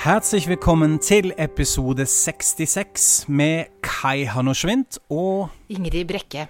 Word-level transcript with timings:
Herzlich 0.00 0.48
willkommen 0.48 0.96
til 0.98 1.34
episode 1.36 2.06
66 2.06 3.28
med 3.28 3.64
Kai 3.82 4.24
Hannoschwint 4.24 4.98
og 5.10 5.48
Ingrid 5.68 6.04
Brekke. 6.08 6.48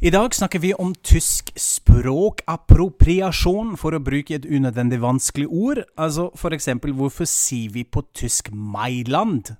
I 0.00 0.10
dag 0.10 0.32
snakker 0.32 0.58
vi 0.58 0.72
om 0.72 0.94
tysk 1.04 1.50
språkappropriasjon, 1.52 3.76
for 3.76 3.92
å 3.92 4.00
bruke 4.00 4.34
et 4.38 4.46
unødvendig 4.48 5.02
vanskelig 5.02 5.48
ord. 5.52 5.84
Altså 6.00 6.30
for 6.32 6.50
eksempel, 6.56 6.96
hvorfor 6.96 7.28
sier 7.28 7.68
vi 7.76 7.84
på 7.84 8.00
tysk 8.16 8.48
Mailand, 8.56 9.52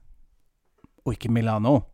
og 1.05 1.13
ikke 1.19 1.29
Milano? 1.29 1.85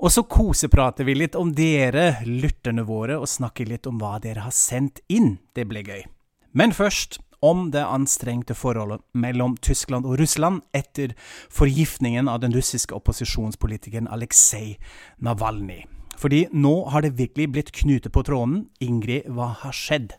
Og 0.00 0.08
så 0.16 0.24
koseprater 0.24 1.04
vi 1.04 1.12
litt 1.20 1.36
om 1.36 1.52
dere, 1.52 2.24
lytterne 2.24 2.88
våre, 2.88 3.20
og 3.20 3.28
snakker 3.28 3.68
litt 3.68 3.84
om 3.84 4.00
hva 4.00 4.16
dere 4.24 4.48
har 4.48 4.56
sendt 4.56 5.04
inn. 5.12 5.36
Det 5.52 5.68
blir 5.68 5.84
gøy. 5.84 6.08
Men 6.56 6.72
først 6.72 7.20
om 7.44 7.70
det 7.74 7.84
anstrengte 7.84 8.54
forholdet 8.56 9.02
mellom 9.12 9.56
Tyskland 9.60 10.06
og 10.06 10.18
Russland 10.20 10.62
etter 10.76 11.14
forgiftningen 11.52 12.28
av 12.28 12.40
den 12.44 12.54
russiske 12.56 12.94
opposisjonspolitikeren 12.96 14.08
Aleksej 14.08 14.76
Navalnyj. 15.18 15.84
Fordi 16.16 16.46
nå 16.52 16.74
har 16.92 17.04
det 17.04 17.18
virkelig 17.18 17.50
blitt 17.52 17.72
knute 17.76 18.10
på 18.12 18.24
tråden. 18.24 18.66
Ingrid, 18.80 19.28
hva 19.28 19.52
har 19.60 19.76
skjedd? 19.76 20.16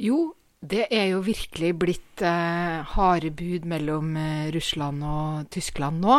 Jo, 0.00 0.32
det 0.58 0.88
er 0.90 1.12
jo 1.12 1.20
virkelig 1.22 1.72
blitt 1.78 2.22
eh, 2.24 2.78
harde 2.94 3.30
bud 3.30 3.66
mellom 3.68 4.16
eh, 4.18 4.48
Russland 4.54 5.04
og 5.06 5.50
Tyskland 5.54 6.02
nå. 6.02 6.16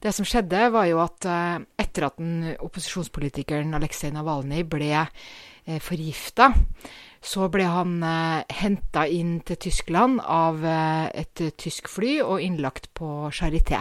Det 0.00 0.14
som 0.14 0.24
skjedde, 0.28 0.70
var 0.72 0.88
jo 0.88 1.02
at 1.04 1.28
eh, 1.28 1.58
etter 1.84 2.08
at 2.08 2.16
den 2.20 2.54
opposisjonspolitikeren 2.64 3.76
Aleksej 3.76 4.14
Navalnyj 4.14 4.64
ble 4.72 4.92
eh, 5.02 5.80
forgifta, 5.84 6.52
så 7.24 7.48
ble 7.52 7.64
han 7.68 7.96
eh, 8.04 8.56
henta 8.60 9.06
inn 9.08 9.38
til 9.46 9.58
Tyskland 9.66 10.20
av 10.20 10.60
eh, 10.68 11.06
et 11.24 11.46
tysk 11.60 11.88
fly 11.88 12.18
og 12.24 12.42
innlagt 12.44 12.90
på 12.96 13.30
Charité. 13.32 13.80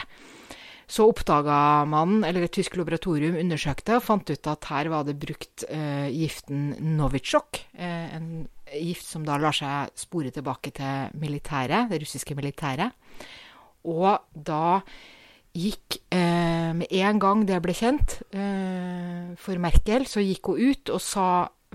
Så 0.93 1.07
oppdaga 1.09 1.85
man, 1.89 2.21
eller 2.27 2.45
et 2.45 2.53
tysk 2.53 2.75
laboratorium 2.77 3.37
undersøkte 3.39 3.97
og 3.97 4.03
fant 4.05 4.29
ut 4.29 4.49
at 4.51 4.67
her 4.69 4.89
var 4.91 5.07
det 5.07 5.15
brukt 5.19 5.65
eh, 5.71 6.09
giften 6.11 6.73
Novichok. 6.97 7.63
Eh, 7.73 8.15
en 8.17 8.27
gift 8.73 9.07
som 9.07 9.25
da 9.25 9.39
lar 9.41 9.55
seg 9.55 9.93
spore 9.97 10.33
tilbake 10.33 10.73
til 10.75 11.17
militæret, 11.21 11.89
det 11.91 12.01
russiske 12.03 12.35
militæret. 12.37 12.95
Og 13.89 14.21
da 14.33 14.79
gikk 15.53 15.99
eh, 16.09 16.71
Med 16.73 16.89
en 16.89 17.19
gang 17.21 17.43
det 17.45 17.59
ble 17.61 17.75
kjent 17.77 18.15
eh, 18.33 19.33
for 19.37 19.59
Merkel, 19.61 20.07
så 20.09 20.23
gikk 20.23 20.49
hun 20.49 20.71
ut 20.71 20.93
og 20.95 21.01
sa 21.03 21.27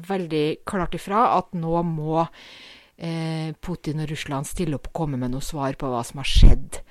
veldig 0.06 0.46
klart 0.68 0.96
ifra 0.98 1.28
at 1.36 1.54
nå 1.58 1.82
må 1.86 2.22
eh, 2.22 3.54
Putin 3.60 4.04
og 4.04 4.10
Russland 4.12 4.48
stille 4.48 4.78
opp 4.78 4.90
og 4.90 4.98
komme 5.02 5.20
med 5.20 5.34
noe 5.34 5.44
svar 5.44 5.78
på 5.78 5.90
hva 5.90 6.02
som 6.06 6.22
har 6.22 6.28
skjedd. 6.28 6.82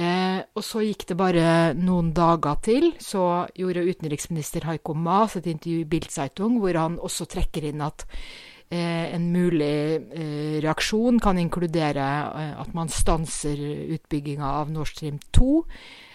Eh, 0.00 0.38
og 0.56 0.64
så 0.64 0.84
gikk 0.84 1.08
det 1.10 1.16
bare 1.18 1.48
noen 1.76 2.12
dager 2.16 2.60
til, 2.64 2.92
så 3.02 3.46
gjorde 3.58 3.84
utenriksminister 3.84 4.64
Heiko 4.68 4.94
Maas 4.94 5.36
et 5.36 5.50
intervju 5.50 5.82
i 5.82 5.88
Bildzeitung 5.90 6.60
hvor 6.62 6.78
han 6.78 7.00
også 7.02 7.26
trekker 7.28 7.66
inn 7.68 7.82
at 7.84 8.06
eh, 8.70 9.10
en 9.12 9.26
mulig 9.34 9.74
eh, 9.98 10.60
reaksjon 10.62 11.20
kan 11.20 11.40
inkludere 11.42 12.06
eh, 12.30 12.54
at 12.62 12.72
man 12.76 12.92
stanser 12.92 13.60
utbygginga 13.98 14.54
av 14.62 14.70
Nord 14.72 14.92
Stream 14.94 15.18
2. 15.36 15.50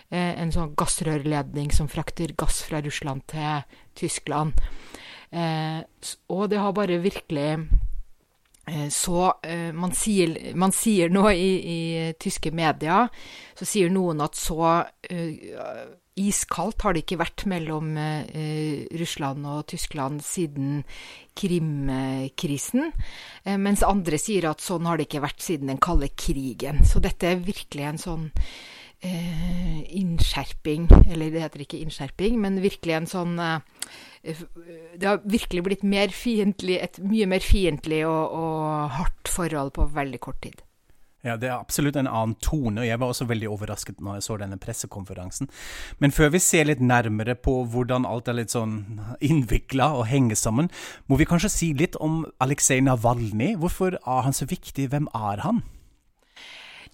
Eh, 0.10 0.34
en 0.42 0.54
sånn 0.56 0.74
gassrørledning 0.78 1.74
som 1.76 1.92
frakter 1.92 2.34
gass 2.38 2.64
fra 2.66 2.82
Russland 2.86 3.26
til 3.32 3.66
Tyskland. 3.98 4.56
Eh, 5.36 5.82
og 6.32 6.48
det 6.52 6.62
har 6.62 6.72
bare 6.76 7.02
virkelig 7.04 7.50
eh, 8.70 8.88
så 8.94 9.34
eh, 9.44 9.72
man, 9.76 9.92
sier, 9.96 10.56
man, 10.56 10.72
sier, 10.76 11.12
nå 11.12 11.28
i, 11.34 11.52
i, 11.60 11.80
tyske 12.22 12.54
medier, 12.56 13.10
så 13.58 13.68
sier 13.68 13.92
noen 13.92 14.24
at 14.24 14.38
så 14.40 14.62
uh, 14.86 15.84
iskaldt 16.16 16.86
har 16.86 16.96
det 16.96 17.04
ikke 17.04 17.20
vært 17.20 17.44
mellom 17.52 17.98
uh, 18.00 18.24
Russland 19.02 19.48
og 19.52 19.66
Tyskland 19.72 20.24
siden 20.24 20.86
Krim-krisen. 21.36 22.94
Uh, 23.44 23.58
mens 23.60 23.84
andre 23.84 24.20
sier 24.22 24.48
at 24.52 24.64
sånn 24.64 24.88
har 24.88 25.00
det 25.00 25.10
ikke 25.10 25.26
vært 25.26 25.44
siden 25.44 25.74
den 25.74 25.84
kalde 25.84 26.10
krigen. 26.16 26.86
Så 26.88 27.04
dette 27.04 27.34
er 27.34 27.44
virkelig 27.44 27.90
en 27.90 28.02
sånn 28.08 28.32
innskjerping, 29.06 30.88
eller 31.12 31.30
det 31.30 31.42
heter 31.44 31.62
ikke 31.62 31.78
innskjerping, 31.84 32.40
men 32.42 32.56
virkelig 32.64 32.94
en 32.96 33.10
sånn 33.12 33.34
det 34.26 35.06
har 35.06 35.24
virkelig 35.24 35.64
blitt 35.66 35.84
mer 35.86 36.14
fiendtlig, 36.14 36.80
et 36.82 37.02
mye 37.04 37.28
mer 37.30 37.44
fiendtlig 37.46 38.04
og, 38.08 38.32
og, 38.34 38.64
hardt 38.98 39.30
forhold 39.30 39.76
på 39.76 39.90
veldig 39.94 40.22
kort 40.24 40.42
tid. 40.46 40.64
Ja, 41.26 41.34
det 41.42 41.50
er 41.50 41.56
absolutt 41.58 41.96
en 41.98 42.06
annen 42.06 42.36
tone, 42.38 42.84
og 42.84 42.86
jeg 42.86 43.00
var 43.02 43.10
også 43.10 43.26
veldig 43.26 43.48
overrasket 43.50 44.02
når 44.04 44.20
jeg 44.20 44.26
så 44.28 44.36
denne 44.38 44.60
pressekonferansen. 44.62 45.50
Men 45.98 46.14
før 46.14 46.30
vi 46.36 46.42
ser 46.44 46.68
litt 46.70 46.84
nærmere 46.86 47.34
på 47.34 47.64
hvordan 47.74 48.06
alt 48.06 48.30
er 48.30 48.38
litt 48.38 48.54
sånn 48.54 49.00
innvikla 49.26 49.90
og 49.98 50.06
henger 50.12 50.38
sammen, 50.38 50.70
må 51.10 51.18
vi 51.18 51.26
kanskje 51.30 51.54
si 51.54 51.72
litt 51.78 51.98
om 51.98 52.24
Aleksej 52.46 52.84
Navalnyj. 52.86 53.56
Hvorfor 53.58 53.98
er 53.98 54.22
han 54.28 54.38
så 54.38 54.46
viktig? 54.50 54.92
Hvem 54.94 55.10
er 55.18 55.42
han? 55.48 55.64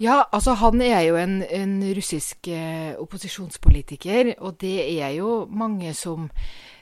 Ja, 0.01 0.23
altså 0.31 0.55
han 0.57 0.81
er 0.81 1.03
jo 1.05 1.17
en, 1.19 1.41
en 1.43 1.73
russisk 1.93 2.47
eh, 2.49 2.95
opposisjonspolitiker, 2.97 4.33
og 4.39 4.55
det 4.63 4.77
er 4.95 5.11
jo 5.19 5.43
mange 5.45 5.93
som 5.93 6.31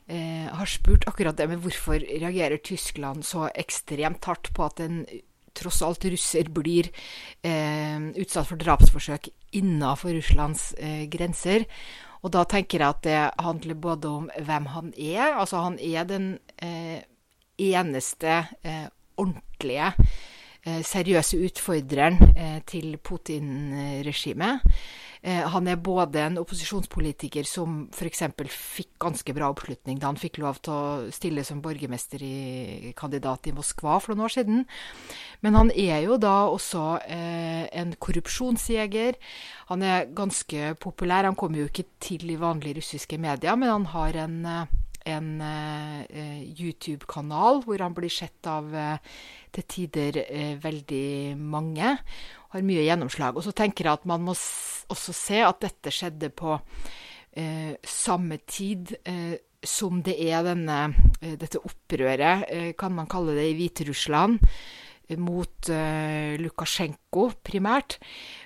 eh, 0.10 0.50
har 0.52 0.70
spurt 0.70 1.08
akkurat 1.10 1.38
det 1.38 1.48
med 1.52 1.62
hvorfor 1.64 2.02
reagerer 2.02 2.62
Tyskland 2.64 3.26
så 3.28 3.48
ekstremt 3.54 4.26
hardt 4.26 4.52
på 4.56 4.66
at 4.66 4.82
en 4.84 5.04
tross 5.58 5.82
alt 5.86 6.06
russer 6.06 6.50
blir 6.54 6.90
eh, 7.46 8.00
utsatt 8.22 8.50
for 8.50 8.60
drapsforsøk 8.62 9.30
innafor 9.58 10.14
Russlands 10.18 10.72
eh, 10.78 11.06
grenser. 11.12 11.66
Og 12.24 12.34
da 12.36 12.44
tenker 12.50 12.82
jeg 12.82 12.96
at 12.96 13.04
det 13.06 13.20
handler 13.44 13.80
både 13.80 14.12
om 14.22 14.30
hvem 14.36 14.68
han 14.74 14.94
er. 14.96 15.38
Altså 15.40 15.64
han 15.64 15.80
er 15.80 16.08
den 16.08 16.32
eh, 16.62 17.00
eneste 17.60 18.42
eh, 18.64 18.88
ordentlige 19.20 19.94
eh, 20.66 20.82
seriøse 20.86 21.40
utfordreren 21.48 22.20
til 22.68 22.98
Putin-regimet. 23.04 24.66
Eh, 25.22 25.44
han 25.52 25.68
er 25.68 25.76
både 25.84 26.22
en 26.24 26.38
opposisjonspolitiker 26.40 27.44
som 27.44 27.82
f.eks. 27.92 28.22
fikk 28.48 28.94
ganske 29.04 29.34
bra 29.36 29.50
oppslutning 29.52 30.00
da 30.00 30.08
han 30.08 30.20
fikk 30.20 30.40
lov 30.40 30.62
til 30.64 30.72
å 30.72 31.12
stille 31.12 31.44
som 31.44 31.60
borgermesterkandidat 31.64 33.50
i 33.52 33.56
Moskva 33.58 33.98
for 34.00 34.16
noen 34.16 34.30
år 34.30 34.36
siden. 34.38 34.64
Men 35.44 35.60
han 35.60 35.74
er 35.76 36.06
jo 36.06 36.16
da 36.22 36.36
også 36.48 36.86
eh, 37.04 37.68
en 37.82 37.92
korrupsjonsjeger. 38.00 39.20
Han 39.74 39.84
er 39.84 40.08
ganske 40.16 40.76
populær. 40.80 41.28
Han 41.28 41.40
kommer 41.40 41.66
jo 41.66 41.72
ikke 41.72 41.90
til 42.00 42.24
i 42.32 42.40
vanlige 42.40 42.80
russiske 42.80 43.20
medier, 43.20 43.60
men 43.60 43.76
han 43.76 43.90
har 43.92 44.24
en 44.24 44.40
eh, 44.48 44.79
en 45.08 45.30
uh, 45.42 46.02
YouTube-kanal 46.50 47.64
hvor 47.66 47.84
han 47.84 47.96
blir 47.98 48.12
sett 48.12 48.50
av 48.50 48.68
uh, 48.74 48.98
til 49.56 49.66
tider 49.70 50.20
veldig 50.62 51.38
mange. 51.40 51.96
Har 52.54 52.66
mye 52.66 52.84
gjennomslag. 52.86 53.38
Og 53.38 53.46
så 53.46 53.54
tenker 53.56 53.88
jeg 53.88 54.00
at 54.00 54.10
man 54.10 54.26
må 54.28 54.34
også 54.34 55.16
se 55.16 55.40
at 55.46 55.62
dette 55.64 55.94
skjedde 55.94 56.30
på 56.34 56.58
samme 57.86 58.40
tid 58.50 58.92
som 59.66 60.00
det 60.06 60.16
er 60.18 60.44
denne, 60.46 60.80
dette 61.22 61.62
opprøret, 61.62 62.74
kan 62.78 62.94
man 62.98 63.10
kalle 63.10 63.36
det, 63.38 63.46
i 63.52 63.58
Hviterussland 63.58 64.42
mot 65.18 65.70
uh, 65.74 66.36
Lukasjenko 66.38 67.26
primært, 67.46 67.98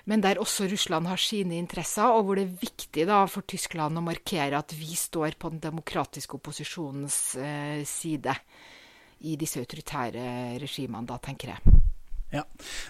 men 0.08 0.24
der 0.24 0.40
også 0.40 0.68
Russland 0.70 1.10
har 1.10 1.20
sine 1.20 1.58
interesser, 1.60 2.08
og 2.08 2.24
hvor 2.24 2.40
det 2.40 2.46
er 2.46 2.64
viktig 2.64 3.08
da, 3.10 3.24
for 3.28 3.44
Tyskland 3.48 4.00
å 4.00 4.04
markere 4.04 4.62
at 4.62 4.72
vi 4.78 4.96
står 4.96 5.36
på 5.36 5.52
den 5.52 5.62
demokratiske 5.66 6.38
opposisjonens 6.40 7.20
uh, 7.36 7.82
side 7.88 8.38
i 9.24 9.36
disse 9.40 9.60
autoritære 9.60 10.58
regimene, 10.60 11.06
da, 11.08 11.20
tenker 11.22 11.54
jeg. 11.54 11.80
Ja, 12.34 12.42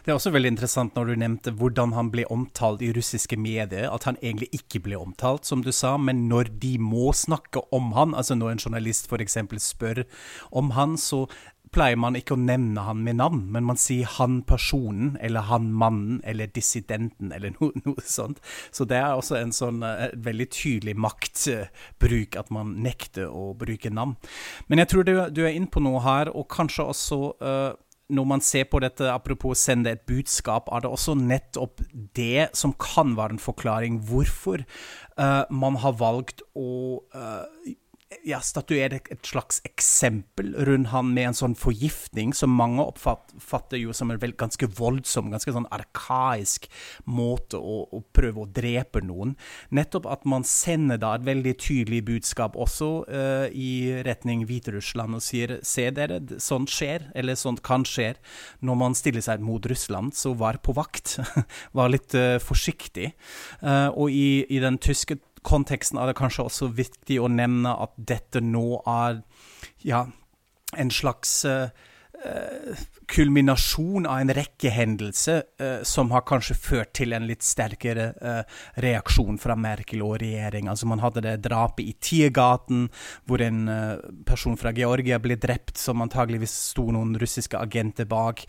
Det 0.05 0.09
er 0.09 0.17
også 0.17 0.33
veldig 0.33 0.55
interessant 0.55 0.95
når 0.97 1.11
du 1.11 1.15
nevnte 1.21 1.53
hvordan 1.59 1.93
han 1.93 2.09
ble 2.13 2.25
omtalt 2.33 2.81
i 2.85 2.93
russiske 2.97 3.37
medier. 3.37 3.91
At 3.93 4.07
han 4.09 4.17
egentlig 4.23 4.49
ikke 4.57 4.81
ble 4.87 4.97
omtalt, 4.97 5.45
som 5.45 5.61
du 5.65 5.69
sa, 5.73 5.97
men 6.01 6.25
når 6.31 6.49
de 6.63 6.79
må 6.81 7.13
snakke 7.13 7.61
om 7.75 7.93
han, 7.97 8.15
altså 8.17 8.39
når 8.39 8.55
en 8.55 8.65
journalist 8.65 9.11
f.eks. 9.11 9.37
spør 9.61 10.05
om 10.51 10.73
han, 10.79 10.97
så 10.97 11.27
pleier 11.75 11.99
man 12.01 12.17
ikke 12.19 12.37
å 12.37 12.41
nevne 12.41 12.85
han 12.87 13.03
med 13.05 13.19
navn, 13.21 13.45
men 13.53 13.67
man 13.69 13.79
sier 13.81 14.09
han 14.17 14.41
personen, 14.47 15.15
eller 15.25 15.49
han 15.51 15.71
mannen, 15.75 16.21
eller 16.25 16.51
dissidenten, 16.55 17.33
eller 17.35 17.55
noe, 17.59 17.85
noe 17.85 18.05
sånt. 18.07 18.43
Så 18.75 18.87
det 18.89 19.01
er 19.01 19.15
også 19.15 19.39
en 19.41 19.55
sånn 19.55 19.83
uh, 19.85 20.09
veldig 20.15 20.49
tydelig 20.55 20.97
maktbruk, 21.01 22.39
at 22.41 22.53
man 22.55 22.77
nekter 22.85 23.31
å 23.31 23.53
bruke 23.59 23.93
navn. 23.93 24.17
Men 24.69 24.83
jeg 24.83 24.93
tror 24.93 25.09
du, 25.09 25.15
du 25.35 25.45
er 25.45 25.55
inne 25.55 25.71
på 25.71 25.83
noe 25.85 26.03
her, 26.05 26.33
og 26.35 26.49
kanskje 26.53 26.89
også 26.95 27.21
uh, 27.43 27.73
når 28.13 28.27
man 28.29 28.43
ser 28.45 28.67
på 28.69 28.81
dette, 28.85 29.07
apropos 29.09 29.59
sende 29.59 29.95
et 29.95 30.05
budskap, 30.09 30.69
er 30.73 30.85
det 30.85 30.91
også 30.93 31.15
nettopp 31.17 31.81
det 32.17 32.51
som 32.57 32.75
kan 32.77 33.15
være 33.17 33.37
en 33.37 33.43
forklaring 33.43 34.03
hvorfor 34.09 34.65
uh, 35.17 35.45
man 35.51 35.79
har 35.81 35.97
valgt 36.01 36.45
å 36.53 37.01
uh, 37.17 37.73
ja, 38.25 38.39
statuere 38.45 39.01
et 39.11 39.27
slags 39.27 39.61
eksempel 39.67 40.53
rundt 40.67 40.91
han 40.93 41.11
med 41.17 41.31
en 41.31 41.37
sånn 41.37 41.55
forgiftning 41.59 42.35
som 42.37 42.53
mange 42.55 42.85
oppfatter 42.85 43.81
jo 43.81 43.95
som 43.97 44.13
en 44.13 44.21
vel, 44.21 44.35
ganske 44.39 44.69
voldsom, 44.79 45.31
ganske 45.33 45.55
sånn 45.55 45.69
arkaisk 45.75 46.69
måte 47.09 47.59
å, 47.59 47.81
å, 47.89 48.03
prøve 48.15 48.45
å 48.45 48.51
drepe 48.55 49.03
noen. 49.05 49.35
Nettopp 49.75 50.09
at 50.13 50.27
man 50.29 50.47
sender 50.49 51.01
da 51.01 51.15
et 51.17 51.27
veldig 51.27 51.57
tydelig 51.61 52.03
budskap 52.09 52.59
også 52.61 52.91
uh, 53.09 53.47
i 53.51 54.03
retning 54.07 54.45
Hviterussland 54.49 55.19
og 55.19 55.25
sier 55.25 55.59
se 55.67 55.89
dere, 55.95 56.21
sånt 56.43 56.73
skjer, 56.73 57.09
eller 57.17 57.39
sånt 57.41 57.65
kan 57.65 57.87
skje 57.89 58.15
når 58.65 58.81
man 58.81 58.97
stiller 58.99 59.25
seg 59.25 59.43
mot 59.45 59.65
Russland, 59.71 60.15
så 60.17 60.35
vær 60.39 60.61
på 60.65 60.77
vakt. 60.77 61.19
vær 61.77 61.93
litt 61.93 62.15
uh, 62.19 62.37
forsiktig. 62.43 63.15
Uh, 63.63 63.89
og 63.91 64.13
i, 64.13 64.45
i 64.53 64.61
den 64.63 64.79
tyske 64.83 65.19
konteksten 65.45 66.01
er 66.01 66.11
det 66.11 66.19
kanskje 66.19 66.47
også 66.49 66.71
viktig 66.75 67.21
å 67.21 67.31
nevne 67.31 67.75
at 67.85 67.93
dette 67.97 68.41
nå 68.45 68.81
er 68.89 69.21
ja, 69.85 70.07
en 70.77 70.93
slags 70.93 71.37
uh, 71.49 71.69
kulminasjon 73.07 74.07
av 74.07 74.21
en 74.23 74.33
rekke 74.35 74.71
hendelser 74.73 75.43
eh, 75.61 75.83
som 75.87 76.11
har 76.15 76.25
kanskje 76.27 76.57
ført 76.57 76.93
til 76.97 77.13
en 77.15 77.27
litt 77.29 77.45
sterkere 77.45 78.07
eh, 78.17 78.55
reaksjon 78.83 79.39
fra 79.41 79.57
Merkel 79.59 80.03
og 80.05 80.17
regjering. 80.23 80.69
Altså 80.71 80.89
Man 80.91 81.03
hadde 81.03 81.25
det 81.27 81.37
drapet 81.45 81.85
i 81.85 81.95
Tiergaten, 82.01 82.87
hvor 83.29 83.43
en 83.45 83.69
eh, 83.71 84.07
person 84.27 84.57
fra 84.61 84.73
Georgia 84.77 85.19
ble 85.23 85.37
drept, 85.41 85.77
som 85.81 86.03
antageligvis 86.05 86.55
sto 86.71 86.87
noen 86.95 87.15
russiske 87.21 87.59
agenter 87.59 88.09
bak. 88.09 88.45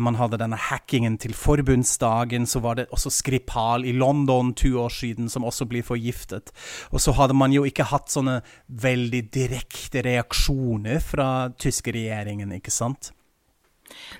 man 0.00 0.16
hadde 0.18 0.38
denne 0.40 0.56
hackingen 0.58 1.18
til 1.18 1.34
forbundsdagen. 1.36 2.46
Så 2.46 2.62
var 2.64 2.78
det 2.78 2.88
også 2.94 3.12
Skripal 3.12 3.84
i 3.84 3.92
London 3.92 4.54
to 4.54 4.72
år 4.80 4.92
siden, 4.94 5.28
som 5.28 5.44
også 5.44 5.68
ble 5.68 5.82
forgiftet. 5.82 6.52
Og 6.92 7.00
så 7.00 7.12
hadde 7.12 7.36
man 7.36 7.52
jo 7.52 7.64
ikke 7.68 7.88
hatt 7.92 8.10
sånne 8.12 8.40
veldig 8.68 9.22
direkte 9.34 10.02
reaksjoner 10.06 11.00
fra 11.04 11.28
tyske 11.58 11.92
regjeringen, 11.94 12.52
ikke 12.56 12.74
sant? 12.74 13.12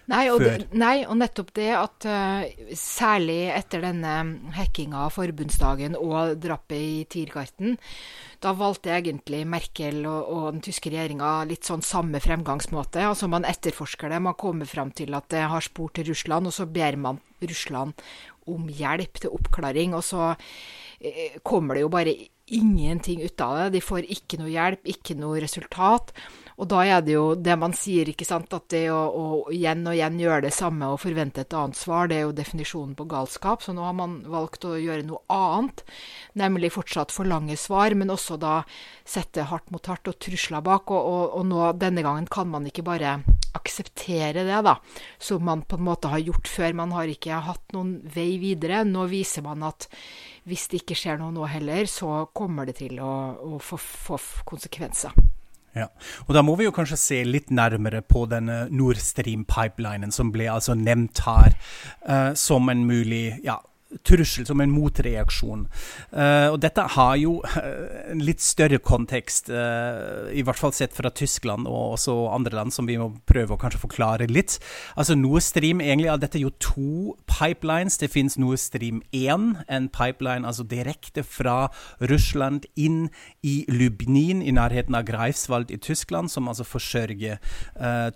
Nei 0.09 0.25
og, 0.33 0.41
det, 0.41 0.69
nei, 0.77 1.03
og 1.05 1.19
nettopp 1.21 1.51
det 1.57 1.69
at 1.77 2.07
uh, 2.09 2.71
særlig 2.77 3.51
etter 3.53 3.83
denne 3.85 4.15
hackinga 4.57 5.05
av 5.07 5.15
forbundsdagen 5.17 5.99
og 5.99 6.39
drapet 6.41 6.79
i 6.79 7.03
Tiergarten, 7.11 7.77
da 8.43 8.55
valgte 8.57 8.95
egentlig 8.95 9.43
Merkel 9.49 10.01
og, 10.07 10.31
og 10.33 10.47
den 10.55 10.65
tyske 10.65 10.93
regjeringa 10.95 11.43
litt 11.51 11.69
sånn 11.69 11.85
samme 11.85 12.23
fremgangsmåte. 12.25 13.05
Altså 13.05 13.29
Man 13.31 13.47
etterforsker 13.49 14.13
det, 14.13 14.23
man 14.25 14.39
kommer 14.39 14.69
fram 14.71 14.95
til 14.97 15.17
at 15.19 15.29
det 15.35 15.45
har 15.53 15.65
spor 15.65 15.93
til 15.93 16.09
Russland, 16.13 16.49
og 16.49 16.57
så 16.57 16.69
ber 16.71 16.97
man 17.01 17.21
Russland 17.45 17.97
om 18.49 18.69
hjelp 18.73 19.21
til 19.21 19.35
oppklaring. 19.37 19.97
Og 19.99 20.05
så 20.07 20.33
uh, 20.33 21.39
kommer 21.45 21.77
det 21.77 21.85
jo 21.85 21.93
bare 21.93 22.17
ingenting 22.49 23.23
ut 23.23 23.41
av 23.45 23.59
det. 23.59 23.71
De 23.77 23.85
får 23.85 24.09
ikke 24.09 24.41
noe 24.41 24.53
hjelp, 24.53 24.87
ikke 24.89 25.17
noe 25.19 25.43
resultat. 25.45 26.15
Og 26.59 26.67
da 26.67 26.81
er 26.83 27.03
det 27.07 27.15
jo 27.15 27.37
det 27.39 27.55
man 27.61 27.75
sier, 27.77 28.09
ikke 28.11 28.27
sant, 28.27 28.51
at 28.57 28.67
det 28.73 28.89
å, 28.91 28.99
å 28.99 29.27
igjen 29.55 29.85
og 29.87 29.95
igjen 29.95 30.17
gjøre 30.19 30.49
det 30.49 30.55
samme 30.57 30.89
og 30.91 30.99
forvente 31.05 31.45
et 31.45 31.55
annet 31.55 31.79
svar, 31.79 32.11
det 32.11 32.19
er 32.19 32.27
jo 32.27 32.35
definisjonen 32.35 32.97
på 32.99 33.07
galskap. 33.11 33.63
Så 33.63 33.75
nå 33.77 33.85
har 33.87 33.95
man 33.95 34.19
valgt 34.27 34.67
å 34.67 34.75
gjøre 34.75 35.07
noe 35.07 35.23
annet, 35.31 35.85
nemlig 36.39 36.73
fortsatt 36.75 37.15
forlange 37.15 37.55
svar, 37.61 37.95
men 37.95 38.11
også 38.11 38.41
da 38.43 38.57
sette 39.07 39.47
hardt 39.53 39.71
mot 39.71 39.87
hardt 39.87 40.11
og 40.11 40.19
trusler 40.19 40.65
bak. 40.67 40.91
Og, 40.91 40.99
og, 40.99 41.39
og 41.39 41.47
nå, 41.47 41.63
denne 41.79 42.03
gangen 42.03 42.27
kan 42.27 42.51
man 42.51 42.67
ikke 42.67 42.87
bare 42.91 43.21
akseptere 43.55 44.43
det, 44.43 44.59
da, 44.67 44.75
som 45.23 45.47
man 45.47 45.63
på 45.63 45.79
en 45.79 45.87
måte 45.87 46.11
har 46.11 46.27
gjort 46.27 46.51
før. 46.51 46.75
Man 46.83 46.99
har 46.99 47.07
ikke 47.07 47.39
hatt 47.47 47.71
noen 47.77 48.01
vei 48.03 48.33
videre. 48.43 48.83
Nå 48.83 49.07
viser 49.15 49.47
man 49.47 49.63
at 49.71 49.87
hvis 50.49 50.67
det 50.73 50.83
ikke 50.83 50.99
skjer 50.99 51.23
noe 51.23 51.31
nå 51.39 51.47
heller, 51.47 51.87
så 51.87 52.25
kommer 52.35 52.67
det 52.67 52.81
til 52.83 52.99
å, 52.99 53.15
å 53.47 53.63
få, 53.63 53.79
få 53.79 54.19
konsekvenser. 54.49 55.38
Ja, 55.77 55.87
og 56.27 56.35
Da 56.35 56.43
må 56.43 56.57
vi 56.57 56.65
jo 56.65 56.73
kanskje 56.75 56.97
se 57.01 57.19
litt 57.27 57.51
nærmere 57.55 58.01
på 58.03 58.25
denne 58.31 58.67
Nord 58.71 59.01
Stream-pipelinen, 59.03 60.13
som 60.15 60.33
ble 60.35 60.49
altså 60.51 60.75
nevnt 60.79 61.21
her 61.27 61.55
uh, 62.09 62.33
som 62.35 62.69
en 62.73 62.87
mulig 62.89 63.39
ja, 63.45 63.59
trussel, 64.05 64.45
som 64.47 64.61
en 64.61 64.73
motreaksjon. 64.73 65.65
Uh, 66.13 66.53
og 66.53 66.59
dette 66.61 66.85
har 66.95 67.15
jo 67.21 67.39
uh, 67.41 68.11
en 68.13 68.21
litt 68.21 68.43
større 68.45 68.81
kontekst, 68.85 69.49
uh, 69.49 70.29
i 70.29 70.45
hvert 70.45 70.61
fall 70.61 70.75
sett 70.77 70.93
fra 70.97 71.09
Tyskland 71.09 71.69
og 71.69 71.95
også 71.97 72.17
andre 72.35 72.59
land, 72.59 72.75
som 72.75 72.89
vi 72.89 72.99
må 73.01 73.11
prøve 73.29 73.57
å 73.57 73.61
kanskje 73.61 73.81
forklare 73.87 74.29
litt. 74.29 74.59
Altså 74.97 75.17
Nord 75.17 75.45
Stream, 75.47 75.81
egentlig 75.81 76.11
er 76.13 76.21
dette 76.21 76.43
jo 76.43 76.53
to 76.61 77.17
pipelines. 77.31 77.97
Det 78.01 78.11
finnes 78.13 78.37
Nord 78.41 78.61
Stream 78.61 79.01
1, 79.17 79.49
en 79.73 79.89
pipeline 79.95 80.45
altså 80.49 80.67
direkte 80.69 81.25
fra 81.25 81.71
Russland 82.13 82.69
inn 82.77 83.09
i 83.41 83.63
Lubnin, 83.73 84.45
i 84.45 84.53
nærheten 84.53 84.99
av 84.99 85.09
Greifswald 85.09 85.73
i 85.73 85.81
Tyskland, 85.81 86.29
som 86.33 86.49
altså 86.51 86.67
forsørger 86.69 87.39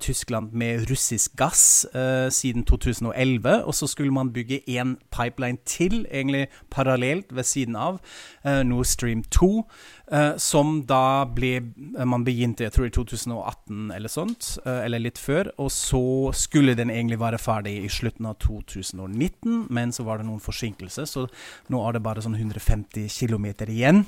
Tyskland 0.03 0.53
med 0.57 0.87
russisk 0.91 1.37
gass 1.39 1.87
siden 2.35 2.65
2011. 2.69 3.63
Og 3.65 3.75
så 3.77 3.89
skulle 3.89 4.13
man 4.15 4.33
bygge 4.35 4.61
én 4.69 4.97
pipeline 5.15 5.62
til, 5.69 6.03
egentlig 6.11 6.49
parallelt 6.71 7.33
ved 7.35 7.47
siden 7.49 7.77
av, 7.79 8.01
uh, 8.47 8.63
Nord 8.67 8.89
Stream 8.91 9.23
2, 9.31 9.49
uh, 9.49 9.65
eh, 10.13 10.33
som 10.37 10.83
da 10.85 11.25
ble 11.25 11.55
uh, 11.97 12.05
Man 12.05 12.25
begynte, 12.25 12.67
jeg 12.67 12.75
tror, 12.75 12.89
i 12.89 12.95
2018 12.95 13.93
eller 13.97 14.13
sånt, 14.13 14.59
eller 14.67 15.01
litt 15.01 15.19
før. 15.19 15.51
Og 15.63 15.71
så 15.73 16.33
skulle 16.37 16.77
den 16.79 16.91
egentlig 16.91 17.21
være 17.21 17.41
ferdig 17.41 17.79
i 17.85 17.91
slutten 17.93 18.29
av 18.29 18.37
2019, 18.45 19.67
men 19.71 19.93
så 19.93 20.05
var 20.05 20.21
det 20.21 20.29
noen 20.29 20.43
forsinkelser, 20.43 21.09
så 21.09 21.27
nå 21.73 21.83
er 21.87 21.97
det 21.97 22.05
bare 22.05 22.23
sånn 22.25 22.37
150 22.37 23.09
km 23.09 23.49
igjen 23.73 24.05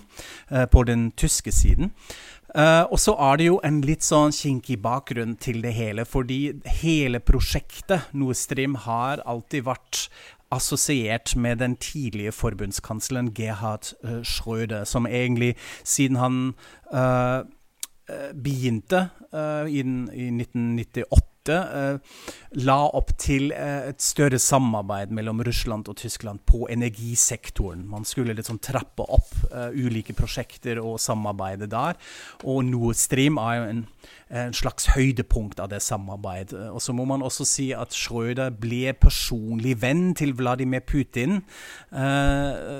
på 0.70 0.84
den 0.88 1.10
tyske 1.16 1.52
siden. 1.54 1.92
Uh, 2.54 2.86
og 2.86 3.00
så 3.02 3.16
er 3.32 3.40
det 3.40 3.46
jo 3.48 3.56
en 3.66 3.80
litt 3.82 4.04
sånn 4.06 4.30
kinkig 4.34 4.76
bakgrunn 4.84 5.32
til 5.42 5.58
det 5.64 5.72
hele, 5.74 6.04
fordi 6.06 6.54
hele 6.78 7.18
prosjektet 7.18 8.12
Nord 8.14 8.38
Stream 8.38 8.76
har 8.84 9.24
alltid 9.26 9.66
vært 9.66 10.04
assosiert 10.54 11.34
med 11.36 11.60
den 11.62 11.76
tidlige 11.80 12.32
forbundskansleren 12.32 13.32
Gerhard 13.34 13.92
uh, 14.04 14.22
som 14.84 15.06
egentlig 15.06 15.54
siden 15.82 16.18
han 16.20 16.40
uh, 16.94 17.44
begynte 18.34 19.08
uh, 19.32 19.64
i, 19.68 19.80
i 19.80 20.28
1998 20.32 21.54
uh, 21.54 22.20
la 22.64 22.76
opp 22.96 23.10
til 23.20 23.50
et 23.52 24.00
større 24.00 24.38
samarbeid 24.40 25.12
mellom 25.12 25.42
Russland 25.44 25.88
og 25.92 25.98
Tyskland 26.00 26.40
på 26.48 26.64
energisektoren. 26.72 27.82
Man 27.88 28.06
skulle 28.08 28.36
liksom 28.36 28.60
trappe 28.64 29.04
opp 29.04 29.34
ulike 29.76 30.16
prosjekter 30.16 30.80
og 30.80 30.96
samarbeide 31.02 31.68
der. 31.68 31.98
Og 32.48 32.64
Nord 32.64 32.96
Stream 32.96 33.36
er 33.42 33.58
jo 33.58 33.66
en, 33.72 33.82
en, 34.30 34.54
slags 34.56 34.88
høydepunkt 34.94 35.60
av 35.60 35.70
det 35.72 35.82
samarbeidet. 35.84 36.70
Og 36.72 36.80
så 36.82 36.94
må 36.96 37.04
man 37.08 37.22
også 37.22 37.46
si 37.48 37.68
at 37.76 37.94
Schrøder 37.94 38.54
ble 38.56 38.94
personlig 38.96 39.76
venn 39.82 40.14
til 40.16 40.34
Vladimir 40.38 40.84
Putin, 40.86 41.42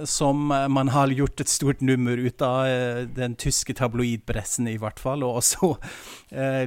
som 0.08 0.48
man 0.48 0.90
har 0.94 1.12
gjort 1.14 1.42
et 1.44 1.52
stort 1.52 1.82
nummer 1.84 2.18
ut 2.18 2.42
av 2.42 3.10
den 3.14 3.36
tyske 3.40 3.76
tabloidpressen, 3.76 4.68
i 4.70 4.78
hvert 4.80 5.02
fall, 5.02 5.22
og 5.26 5.42
også 5.42 5.74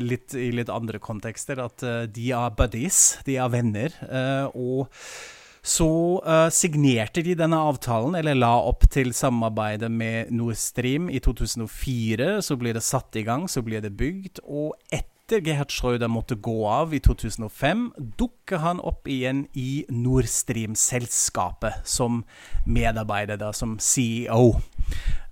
litt, 0.04 0.36
i 0.38 0.52
litt 0.56 0.72
andre 0.74 1.02
kontekster. 1.04 1.60
at 1.64 1.88
Eh, 1.88 2.06
de 2.14 2.32
er 2.36 2.54
buddies, 2.58 3.02
de 3.26 3.38
er 3.38 3.52
venner. 3.54 3.98
Eh, 4.08 4.46
og 4.56 4.88
så 5.68 5.90
uh, 6.24 6.48
signerte 6.54 7.24
de 7.26 7.36
denne 7.36 7.60
avtalen, 7.60 8.16
eller 8.16 8.38
la 8.38 8.54
opp 8.70 8.86
til 8.94 9.12
samarbeidet 9.16 9.90
med 9.92 10.32
Nord 10.32 10.56
Stream 10.60 11.10
i 11.12 11.20
2004. 11.24 12.38
Så 12.46 12.56
ble 12.60 12.72
det 12.78 12.86
satt 12.88 13.20
i 13.20 13.26
gang, 13.28 13.50
så 13.52 13.64
ble 13.66 13.82
det 13.84 13.92
bygd. 14.00 14.40
Og 14.48 14.78
etter 14.88 15.44
Gerhard 15.44 15.74
Schrøder 15.76 16.08
måtte 16.08 16.38
gå 16.40 16.56
av 16.72 16.96
i 16.96 17.02
2005, 17.04 17.90
dukker 18.20 18.64
han 18.64 18.80
opp 18.80 19.10
igjen 19.12 19.44
i 19.60 19.84
Nord 19.92 20.30
Stream-selskapet 20.32 21.84
som 21.84 22.24
medarbeider, 22.64 23.36
da, 23.42 23.52
som 23.52 23.76
CEO. 23.84 24.54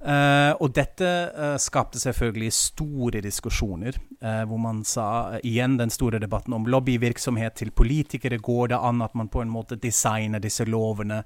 Uh, 0.06 0.54
og 0.62 0.70
dette 0.78 1.08
uh, 1.34 1.56
skapte 1.58 1.98
selvfølgelig 1.98 2.52
store 2.54 3.22
diskusjoner, 3.26 3.96
uh, 4.22 4.44
hvor 4.46 4.60
man 4.62 4.84
sa 4.86 5.40
igjen 5.42 5.80
den 5.80 5.90
store 5.90 6.20
debatten 6.22 6.54
om 6.54 6.68
lobbyvirksomhet 6.70 7.56
til 7.58 7.72
politikere. 7.74 8.38
Går 8.38 8.70
det 8.76 8.78
an 8.78 9.02
at 9.02 9.16
man 9.18 9.32
på 9.34 9.42
en 9.42 9.50
måte 9.50 9.80
designer 9.82 10.44
disse 10.44 10.66
lovene, 10.70 11.24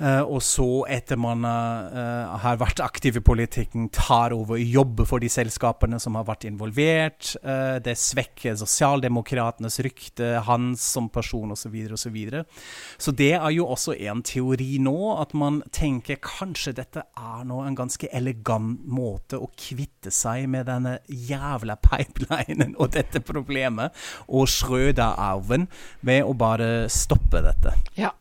og 0.00 0.40
så, 0.44 0.84
etter 0.88 1.18
man 1.20 1.44
har 1.44 2.56
vært 2.60 2.80
aktiv 2.80 3.18
i 3.18 3.22
politikken, 3.24 3.88
tar 3.92 4.32
over 4.32 4.56
og 4.56 4.64
jobber 4.64 5.06
for 5.08 5.22
de 5.22 5.28
selskapene 5.30 5.98
som 6.00 6.16
har 6.16 6.24
vært 6.28 6.46
involvert? 6.48 7.34
det 7.84 7.94
svekker 8.00 8.56
sosialdemokratenes 8.56 9.76
rykte, 9.84 10.30
hans 10.46 10.84
som 10.94 11.10
person 11.12 11.52
osv. 11.52 11.76
Så, 12.00 12.12
videre, 12.14 12.44
så, 12.96 13.10
så 13.10 13.16
det 13.16 13.32
er 13.36 13.50
jo 13.54 13.68
også 13.68 13.94
en 14.08 14.24
teori 14.26 14.78
nå, 14.82 14.96
at 15.20 15.34
man 15.36 15.60
tenker 15.72 16.20
kanskje 16.24 16.74
dette 16.80 17.04
er 17.04 17.44
nå 17.48 17.60
en 17.66 17.78
ganske 17.78 18.09
elegant 18.16 18.84
måte 18.86 19.38
å 19.40 19.50
kvitte 19.56 20.12
seg 20.14 20.48
med 20.50 20.68
denne 20.70 20.98
jævla 21.06 21.76
pipelinen 21.82 22.76
og 22.78 22.94
dette 22.96 23.22
problemet, 23.24 23.96
og 24.28 24.48
Schrøder-arven, 24.50 25.68
ved 26.06 26.24
å 26.26 26.34
bare 26.38 26.88
stoppe 26.92 27.42
dette. 27.44 27.76
Ja. 27.98 28.14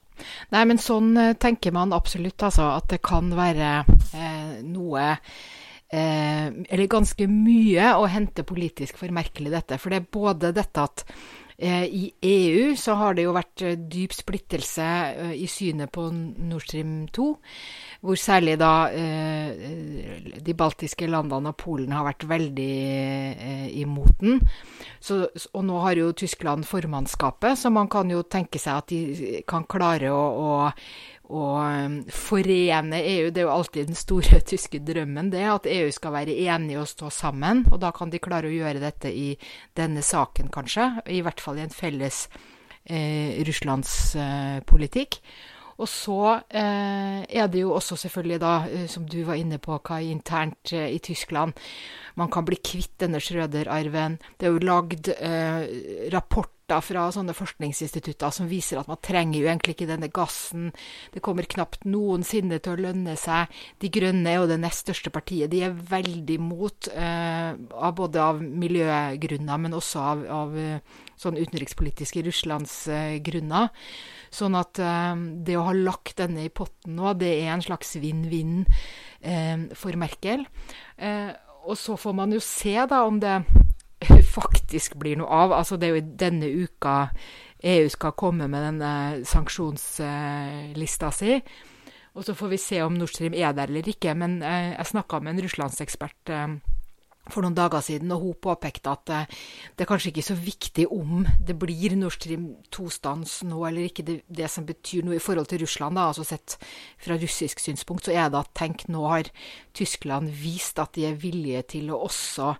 Nei, 0.53 0.65
men 0.67 0.79
sånn 0.81 1.13
eh, 1.17 1.35
tenker 1.39 1.73
man 1.75 1.95
absolutt, 1.95 2.43
altså. 2.43 2.73
At 2.75 2.89
det 2.91 3.01
kan 3.05 3.31
være 3.37 3.69
eh, 3.87 4.59
noe 4.67 5.05
eh, 5.07 6.47
Eller 6.49 6.91
ganske 6.91 7.27
mye 7.31 7.93
å 7.97 8.07
hente 8.11 8.47
politisk 8.47 8.99
for 8.99 9.15
merkelig 9.15 9.53
dette. 9.55 9.79
For 9.81 9.93
det 9.93 10.01
er 10.01 10.09
både 10.19 10.53
dette 10.55 10.85
at 10.85 11.05
eh, 11.57 11.85
i 11.85 12.03
EU 12.33 12.75
så 12.79 12.97
har 12.99 13.17
det 13.17 13.27
jo 13.27 13.37
vært 13.37 13.65
eh, 13.65 13.79
dyp 13.79 14.15
splittelse 14.17 14.89
i 15.35 15.47
synet 15.49 15.93
på 15.95 16.09
Nord 16.11 16.67
Stream 16.67 17.05
2. 17.15 17.29
Hvor 17.99 18.15
særlig 18.15 18.53
da 18.61 18.87
eh, 18.95 20.39
de 20.39 20.53
baltiske 20.55 21.07
landene 21.11 21.51
og 21.51 21.57
Polen 21.59 21.91
har 21.91 22.05
vært 22.07 22.23
veldig 22.29 22.75
eh, 23.35 23.65
imot 23.81 24.21
den. 24.21 24.39
Så, 25.03 25.25
og 25.51 25.65
nå 25.67 25.81
har 25.83 25.99
jo 25.99 26.13
Tyskland 26.15 26.63
formannskapet, 26.67 27.59
så 27.59 27.71
man 27.75 27.91
kan 27.91 28.07
jo 28.11 28.23
tenke 28.23 28.61
seg 28.61 28.79
at 28.79 28.93
de 28.93 29.41
kan 29.47 29.67
klare 29.67 30.13
å, 30.15 30.23
å, 30.31 30.71
å 31.35 31.43
forene 32.21 33.03
EU. 33.03 33.27
Det 33.35 33.43
er 33.43 33.49
jo 33.49 33.53
alltid 33.57 33.91
den 33.91 33.99
store 33.99 34.39
tyske 34.53 34.79
drømmen, 34.79 35.33
det. 35.35 35.43
At 35.51 35.67
EU 35.67 35.91
skal 35.91 36.15
være 36.15 36.39
enige 36.47 36.79
og 36.79 36.87
stå 36.93 37.11
sammen. 37.11 37.65
Og 37.67 37.83
da 37.83 37.91
kan 37.95 38.15
de 38.15 38.23
klare 38.23 38.47
å 38.47 38.55
gjøre 38.55 38.79
dette 38.79 39.11
i 39.11 39.33
denne 39.75 40.05
saken, 40.07 40.47
kanskje. 40.55 40.87
I 41.11 41.19
hvert 41.27 41.43
fall 41.43 41.59
i 41.59 41.67
en 41.67 41.79
felles 41.83 42.29
eh, 42.87 43.43
russlandspolitikk. 43.43 45.19
Eh, 45.19 45.58
og 45.79 45.87
så 45.87 46.19
eh, 46.51 47.23
er 47.23 47.47
det 47.47 47.63
jo 47.63 47.71
også 47.77 47.95
selvfølgelig 48.03 48.39
da, 48.43 48.53
eh, 48.67 48.85
som 48.91 49.07
du 49.07 49.21
var 49.27 49.39
inne 49.39 49.61
på, 49.63 49.77
hva 49.79 50.01
internt 50.03 50.73
eh, 50.75 50.89
i 50.91 50.99
Tyskland. 50.99 51.55
Man 52.19 52.31
kan 52.31 52.45
bli 52.47 52.59
kvitt 52.59 52.97
denne 52.99 53.21
Schrøder-arven. 53.23 54.19
Det 54.37 54.47
er 54.47 54.55
jo 54.55 54.67
lagd 54.67 55.07
eh, 55.15 56.09
rapporter 56.11 56.83
fra 56.85 57.07
sånne 57.15 57.33
forskningsinstitutter 57.33 58.33
som 58.35 58.49
viser 58.51 58.77
at 58.77 58.89
man 58.91 58.99
trenger 59.01 59.39
jo 59.39 59.47
egentlig 59.47 59.77
ikke 59.77 59.87
denne 59.89 60.11
gassen. 60.13 60.67
Det 61.15 61.23
kommer 61.25 61.47
knapt 61.49 61.87
noensinne 61.89 62.59
til 62.59 62.75
å 62.75 62.83
lønne 62.89 63.15
seg. 63.17 63.49
De 63.79 63.89
Grønne 63.93 64.29
er 64.29 64.41
jo 64.41 64.51
det 64.51 64.59
nest 64.61 64.83
største 64.83 65.13
partiet. 65.15 65.49
De 65.49 65.63
er 65.65 65.79
veldig 65.95 66.39
mot, 66.43 66.91
eh, 66.91 67.55
av 67.55 67.95
både 67.97 68.21
av 68.21 68.43
miljøgrunner, 68.43 69.63
men 69.63 69.79
også 69.79 70.05
av, 70.11 70.27
av 70.43 70.59
eh, 70.59 71.03
sånn 71.19 71.39
utenrikspolitiske 71.39 72.27
russlandsgrunner. 72.27 73.71
Sånn 74.29 74.57
at 74.57 74.79
um, 74.81 75.23
det 75.45 75.57
å 75.57 75.65
ha 75.67 75.73
lagt 75.75 76.19
denne 76.21 76.45
i 76.45 76.53
potten 76.53 76.97
nå, 76.99 77.13
det 77.17 77.31
er 77.41 77.53
en 77.55 77.65
slags 77.65 77.95
vinn-vinn 78.01 78.61
um, 78.63 79.67
for 79.77 79.97
Merkel. 79.99 80.45
Uh, 81.01 81.33
og 81.65 81.77
så 81.77 81.97
får 81.99 82.15
man 82.17 82.33
jo 82.33 82.41
se 82.43 82.75
da 82.89 83.03
om 83.07 83.19
det 83.21 83.41
faktisk 84.37 84.99
blir 85.01 85.19
noe 85.19 85.41
av. 85.43 85.55
Altså 85.59 85.79
det 85.79 85.89
er 85.89 85.97
jo 85.97 86.13
denne 86.21 86.51
uka 86.65 86.95
EU 87.69 87.89
skal 87.91 88.15
komme 88.15 88.47
med 88.47 88.63
denne 88.63 88.91
sanksjonslista 89.27 91.11
si. 91.11 91.39
Og 92.15 92.25
så 92.25 92.33
får 92.35 92.53
vi 92.53 92.59
se 92.61 92.79
om 92.83 92.95
Nord 92.97 93.11
Stream 93.11 93.35
er 93.37 93.53
der 93.57 93.69
eller 93.69 93.89
ikke. 93.89 94.15
Men 94.17 94.39
jeg 94.43 94.91
snakka 94.93 95.19
med 95.23 95.35
en 95.35 95.43
russlandsekspert 95.45 96.33
uh, 96.35 96.55
for 97.33 97.45
noen 97.45 97.57
dager 97.57 97.83
siden, 97.85 98.11
og 98.15 98.23
hun 98.23 98.37
påpekte 98.41 98.93
at 98.93 99.13
eh, 99.15 99.39
det 99.77 99.85
er 99.85 99.89
kanskje 99.89 100.11
ikke 100.13 100.25
så 100.29 100.37
viktig 100.37 100.87
om 100.93 101.25
det 101.45 101.55
blir 101.59 101.95
Nord 101.99 102.17
Stream 102.17 102.47
2-stans 102.73 103.39
nå 103.49 103.61
eller 103.67 103.89
ikke. 103.89 104.05
Det, 104.07 104.17
det, 104.27 104.49
som 104.51 104.67
betyr 104.67 105.05
noe 105.07 105.17
i 105.17 105.23
forhold 105.23 105.49
til 105.51 105.63
Russland, 105.63 105.99
da, 105.99 106.09
altså 106.09 106.25
sett 106.27 106.57
fra 107.01 107.17
russisk 107.19 107.61
synspunkt, 107.63 108.07
så 108.07 108.15
er 108.15 108.31
det 108.31 108.41
at 108.41 108.53
tenk, 108.57 108.87
nå 108.91 109.05
har 109.09 109.29
Tyskland 109.77 110.31
vist 110.41 110.79
at 110.81 110.93
de 110.97 111.07
er 111.09 111.19
villige 111.19 111.63
til 111.75 111.93
å 111.93 112.01
også 112.07 112.53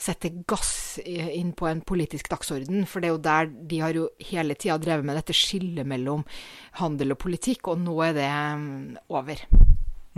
sette 0.00 0.32
gass 0.48 1.00
inn 1.04 1.52
på 1.56 1.68
en 1.68 1.82
politisk 1.86 2.30
dagsorden. 2.32 2.86
For 2.88 3.02
det 3.02 3.10
er 3.10 3.14
jo 3.14 3.24
der 3.24 3.50
de 3.70 3.82
har 3.82 3.96
jo 3.96 4.08
hele 4.30 4.56
tida 4.56 4.78
drevet 4.80 5.06
med 5.06 5.18
dette 5.20 5.36
skillet 5.36 5.88
mellom 5.88 6.24
handel 6.80 7.16
og 7.16 7.22
politikk, 7.24 7.72
og 7.72 7.82
nå 7.84 7.96
er 8.06 8.16
det 8.16 8.30
mm, 8.30 8.80
over. 9.12 9.44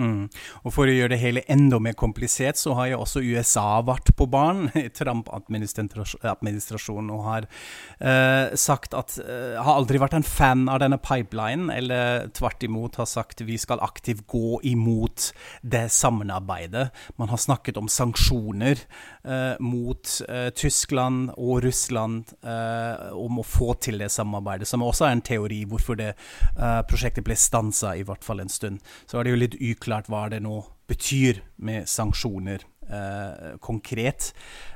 Mm. 0.00 0.30
Og 0.64 0.72
For 0.72 0.88
å 0.88 0.92
gjøre 0.94 1.12
det 1.12 1.20
hele 1.20 1.42
enda 1.52 1.76
mer 1.82 1.92
komplisert, 1.98 2.56
så 2.56 2.72
har 2.78 2.86
jo 2.88 3.02
også 3.02 3.20
USA 3.20 3.82
vært 3.84 4.14
på 4.16 4.24
banen 4.32 4.70
i 4.80 4.88
Trump-administrasjonen 4.88 7.10
og 7.12 7.24
har 7.26 7.46
uh, 8.00 8.56
sagt 8.56 8.94
at 8.96 9.18
uh, 9.20 9.60
Har 9.60 9.76
aldri 9.76 10.00
vært 10.00 10.16
en 10.16 10.26
fan 10.26 10.64
av 10.72 10.80
denne 10.80 10.96
pipelinen, 11.02 11.70
eller 11.74 12.30
tvert 12.32 12.62
imot 12.64 12.96
har 13.00 13.06
sagt 13.10 13.40
vi 13.44 13.58
skal 13.60 13.82
aktivt 13.84 14.26
gå 14.30 14.60
imot 14.68 15.32
det 15.60 15.90
samarbeidet. 15.92 16.88
Man 17.20 17.28
har 17.32 17.40
snakket 17.40 17.76
om 17.80 17.88
sanksjoner 17.90 18.76
uh, 19.26 19.56
mot 19.60 20.20
Tyskland 20.56 21.30
og 21.36 21.62
Russland 21.64 22.24
om 22.42 23.38
å 23.40 23.44
få 23.46 23.74
til 23.82 23.98
det 24.00 24.10
samarbeidet, 24.12 24.68
som 24.68 24.82
også 24.84 25.04
er 25.06 25.12
en 25.16 25.22
teori 25.24 25.64
hvorfor 25.68 25.96
det 25.98 26.12
prosjektet 26.88 27.24
ble 27.26 27.36
stansa 27.38 27.94
i 27.98 28.04
hvert 28.06 28.24
fall 28.24 28.40
en 28.42 28.52
stund. 28.52 28.80
Så 29.10 29.18
er 29.18 29.26
det 29.26 29.34
jo 29.34 29.40
litt 29.40 29.56
uklart 29.58 29.81
uklart 29.82 30.10
hva 30.10 30.28
det 30.30 30.42
nå 30.46 30.62
betyr 30.90 31.40
med 31.62 31.88
sanksjoner 31.88 32.62
eh, 32.88 33.56
konkret. 33.60 34.32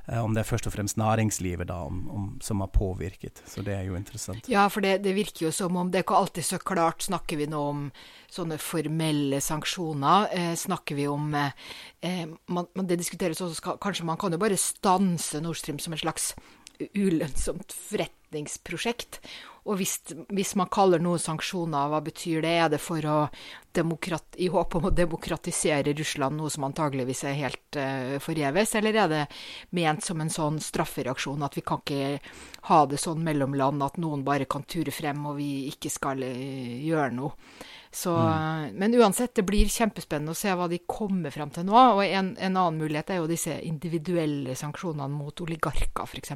Eh, 0.06 0.24
om 0.24 0.34
det 0.34 0.42
er 0.42 0.48
først 0.48 0.68
og 0.68 0.74
fremst 0.74 0.98
næringslivet 1.00 1.68
da, 1.68 1.78
om, 1.86 2.00
om, 2.10 2.26
som 2.42 2.62
har 2.64 2.70
påvirket. 2.74 3.42
Så 3.46 3.62
det 3.66 3.74
er 3.76 3.86
jo 3.88 3.98
interessant. 3.98 4.48
Ja, 4.50 4.66
for 4.72 4.84
det, 4.84 4.98
det, 5.04 5.14
virker 5.16 5.46
jo 5.46 5.52
som 5.54 5.76
om 5.76 5.90
det 5.90 6.00
er 6.00 6.06
ikke 6.06 6.18
alltid 6.18 6.46
så 6.46 6.58
klart. 6.58 7.06
Snakker 7.06 7.40
vi 7.40 7.48
nå 7.50 7.62
om 7.72 7.86
sånne 8.32 8.58
formelle 8.62 9.40
sanksjoner? 9.44 10.30
Eh, 10.34 10.52
snakker 10.58 10.98
vi 10.98 11.08
om 11.10 11.34
eh, 11.34 11.66
eh 12.02 12.24
man, 12.48 12.68
Det 12.76 12.98
diskuteres 12.98 13.40
også 13.40 13.60
skal, 13.60 13.80
Kanskje 13.82 14.06
man 14.08 14.18
kan 14.20 14.32
jo 14.32 14.42
bare 14.42 14.58
stanse 14.60 15.40
Nord 15.40 15.60
Stream 15.60 15.78
som 15.82 15.92
en 15.92 16.04
slags 16.04 16.34
ulønnsomt 16.94 17.74
forretningsprosjekt. 17.74 19.20
Og 19.66 19.80
hvis, 19.80 19.96
hvis, 20.30 20.52
man 20.58 20.70
kaller 20.70 21.02
noe 21.02 21.18
sanksjoner, 21.18 21.88
hva 21.90 21.98
betyr 22.06 22.44
det? 22.44 22.52
Er 22.54 22.68
det 22.70 22.78
for 22.78 23.02
å 23.10 23.16
i 23.76 24.46
håp 24.48 24.76
om 24.78 24.86
å 24.88 24.92
demokratisere 24.94 25.92
Russland, 25.98 26.38
noe 26.38 26.52
som 26.52 26.64
antageligvis 26.68 27.24
er 27.26 27.34
helt 27.40 27.78
uh, 27.80 28.14
forgjeves? 28.22 28.76
Eller 28.78 29.00
er 29.02 29.10
det 29.10 29.24
ment 29.76 30.06
som 30.06 30.22
en 30.22 30.30
sånn 30.32 30.60
straffereaksjon, 30.62 31.42
at 31.42 31.58
vi 31.58 31.64
kan 31.66 31.82
ikke 31.82 32.20
ha 32.70 32.84
det 32.86 33.00
sånn 33.02 33.26
mellom 33.26 33.58
land 33.58 33.82
at 33.84 33.98
noen 34.00 34.22
bare 34.26 34.46
kan 34.48 34.64
ture 34.70 34.94
frem 34.94 35.26
og 35.26 35.40
vi 35.40 35.66
ikke 35.72 35.92
skal 35.92 36.22
uh, 36.22 36.76
gjøre 36.86 37.10
noe? 37.18 37.34
Så, 37.90 38.12
mm. 38.16 38.76
Men 38.78 38.94
uansett, 39.00 39.34
det 39.38 39.46
blir 39.48 39.70
kjempespennende 39.72 40.34
å 40.34 40.38
se 40.38 40.52
hva 40.52 40.68
de 40.70 40.82
kommer 40.86 41.34
frem 41.34 41.52
til 41.54 41.66
nå. 41.68 41.76
Og 41.96 42.04
en, 42.06 42.34
en 42.36 42.56
annen 42.56 42.80
mulighet 42.82 43.14
er 43.14 43.22
jo 43.22 43.30
disse 43.30 43.58
individuelle 43.66 44.56
sanksjonene 44.58 45.12
mot 45.12 45.44
oligarker, 45.46 46.06
f.eks. 46.06 46.34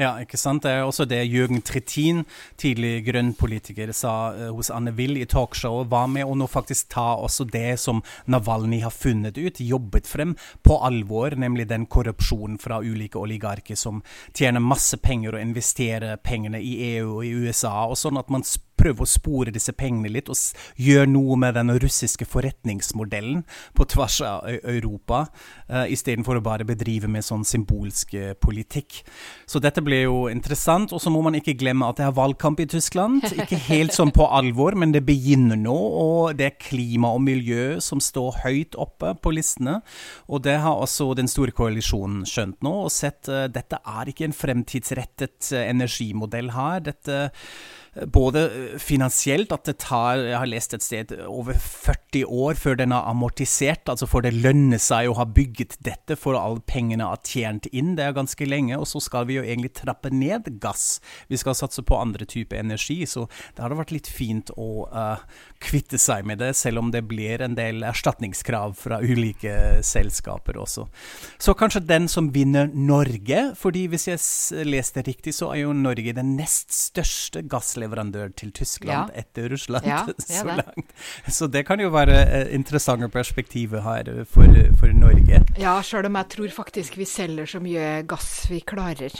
Ja, 0.00 0.14
ikke 0.22 0.38
sant. 0.40 0.64
Det 0.64 0.72
er 0.72 0.86
også 0.86 1.04
det 1.08 1.20
Jørgen 1.28 1.60
Trittin, 1.64 2.22
tidlig 2.60 3.02
grønn-politiker, 3.06 3.92
sa 3.94 4.32
uh, 4.32 4.46
hos 4.56 4.70
Anne 4.72 4.94
Will 4.96 5.18
i 5.20 5.26
talkshowet. 5.28 5.90
Var 5.92 6.08
med 6.08 6.24
å 6.24 6.36
nå 6.38 6.48
faktisk 6.48 6.88
ta 6.94 7.12
også 7.20 7.44
det 7.52 7.76
som 7.80 8.00
Navalny 8.24 8.80
har 8.82 8.94
funnet 8.94 9.36
ut, 9.36 9.60
jobbet 9.60 10.08
frem, 10.08 10.34
på 10.64 10.78
alvor. 10.80 11.36
Nemlig 11.36 11.68
den 11.70 11.86
korrupsjonen 11.92 12.58
fra 12.62 12.80
ulike 12.80 13.20
oligarker 13.20 13.76
som 13.76 14.00
tjener 14.32 14.64
masse 14.64 14.96
penger 14.96 15.36
og 15.36 15.44
investerer 15.44 16.16
pengene 16.24 16.62
i 16.62 16.74
EU 16.94 17.18
og 17.18 17.24
i 17.28 17.34
USA. 17.44 17.74
og 17.84 17.98
sånn 18.00 18.20
at 18.20 18.32
man 18.32 18.46
spør 18.46 18.71
prøve 18.82 19.04
å 19.04 19.08
spore 19.08 19.54
disse 19.54 19.74
pengene 19.76 20.10
litt, 20.12 20.30
og 20.32 20.38
gjøre 20.80 21.10
noe 21.10 21.38
med 21.40 21.56
den 21.58 21.72
russiske 21.82 22.26
forretningsmodellen 22.28 23.42
på 23.76 23.86
tvers 23.92 24.20
av 24.26 24.48
Europa, 24.58 25.24
uh, 25.70 25.86
istedenfor 25.90 26.38
å 26.38 26.44
bare 26.44 26.66
bedrive 26.68 27.10
med 27.10 27.24
sånn 27.26 27.46
symbolsk 27.46 28.16
uh, 28.18 28.32
politikk. 28.42 29.02
Så 29.46 29.62
dette 29.62 29.82
ble 29.84 30.02
jo 30.04 30.26
interessant. 30.32 30.92
Og 30.92 31.00
så 31.02 31.12
må 31.12 31.22
man 31.24 31.36
ikke 31.38 31.54
glemme 31.58 31.86
at 31.88 32.00
det 32.00 32.06
er 32.06 32.16
valgkamp 32.16 32.60
i 32.62 32.68
Tyskland. 32.70 33.24
Ikke 33.30 33.58
helt 33.68 33.94
sånn 33.94 34.12
på 34.14 34.26
alvor, 34.26 34.76
men 34.78 34.94
det 34.94 35.04
begynner 35.06 35.58
nå. 35.60 35.76
Og 35.76 36.38
det 36.38 36.48
er 36.48 36.58
klima 36.60 37.12
og 37.14 37.22
miljø 37.24 37.78
som 37.84 38.02
står 38.02 38.42
høyt 38.46 38.78
oppe 38.80 39.14
på 39.22 39.34
listene. 39.36 39.80
Og 40.28 40.44
det 40.46 40.58
har 40.64 40.80
også 40.82 41.12
den 41.18 41.30
store 41.30 41.54
koalisjonen 41.56 42.26
skjønt 42.28 42.62
nå, 42.64 42.74
og 42.86 42.92
sett 42.94 43.30
uh, 43.30 43.46
dette 43.52 43.78
er 43.78 44.10
ikke 44.10 44.28
en 44.28 44.36
fremtidsrettet 44.36 45.52
energimodell 45.62 46.52
her. 46.56 46.82
Dette 46.90 47.18
både 47.92 48.46
finansielt, 48.80 49.52
at 49.52 49.66
det 49.68 49.74
tar 49.84 50.16
Jeg 50.16 50.38
har 50.38 50.48
lest 50.48 50.72
et 50.72 50.84
sted 50.84 51.10
over 51.28 51.52
40 51.60 52.24
år 52.24 52.56
før 52.56 52.78
den 52.80 52.92
har 52.94 53.04
amortisert. 53.10 53.84
Altså 53.88 54.08
for 54.08 54.24
det 54.24 54.32
lønner 54.32 54.80
seg 54.80 55.10
å 55.10 55.16
ha 55.18 55.26
bygget 55.28 55.76
dette 55.84 56.16
for 56.16 56.38
alle 56.38 56.62
pengene 56.64 57.04
har 57.04 57.20
tjent 57.26 57.68
inn. 57.72 57.92
Det 57.98 58.06
er 58.06 58.16
ganske 58.16 58.48
lenge. 58.48 58.78
Og 58.80 58.88
så 58.88 59.02
skal 59.04 59.26
vi 59.28 59.36
jo 59.36 59.44
egentlig 59.44 59.74
trappe 59.76 60.08
ned 60.08 60.48
gass. 60.62 61.02
Vi 61.28 61.36
skal 61.40 61.56
satse 61.58 61.84
på 61.84 61.98
andre 61.98 62.24
typer 62.24 62.62
energi. 62.62 63.02
Så 63.04 63.26
det 63.52 63.64
hadde 63.64 63.76
vært 63.82 63.92
litt 63.92 64.08
fint 64.08 64.54
å 64.56 64.88
uh, 64.88 65.20
kvitte 65.60 66.00
seg 66.00 66.24
med 66.28 66.40
det, 66.40 66.54
selv 66.56 66.80
om 66.80 66.90
det 66.94 67.04
blir 67.10 67.44
en 67.44 67.58
del 67.58 67.84
erstatningskrav 67.84 68.72
fra 68.80 69.02
ulike 69.04 69.82
selskaper 69.84 70.56
også. 70.64 70.86
Så 71.36 71.52
kanskje 71.60 71.84
den 71.84 72.08
som 72.08 72.32
vinner 72.32 72.72
Norge, 72.72 73.50
fordi 73.58 73.84
hvis 73.92 74.08
jeg 74.08 74.64
leste 74.64 75.04
riktig, 75.04 75.36
så 75.36 75.52
er 75.52 75.66
jo 75.66 75.76
Norge 75.76 76.16
den 76.16 76.34
nest 76.40 76.72
største 76.72 77.44
gassleverandøren 77.44 77.81
leverandør 77.82 78.32
til 78.38 78.52
Tyskland 78.54 79.12
ja. 79.12 79.22
etter 79.22 79.50
Russland 79.52 79.88
ja, 79.88 80.00
så 80.22 80.46
langt. 80.48 80.94
Så 81.28 81.48
det 81.50 81.64
kan 81.68 81.82
jo 81.82 81.90
være 81.92 82.22
uh, 82.30 82.54
interessante 82.54 83.10
perspektiver 83.12 83.84
her 83.84 84.08
eh, 84.08 84.24
for, 84.28 84.48
for 84.80 84.94
Norge. 84.96 85.42
Ja, 85.60 85.76
sjøl 85.84 86.08
om 86.08 86.18
jeg 86.22 86.32
tror 86.36 86.56
faktisk 86.62 86.98
vi 87.00 87.08
selger 87.08 87.48
så 87.50 87.62
mye 87.62 88.02
gass 88.08 88.32
vi 88.50 88.62
klarer. 88.64 89.14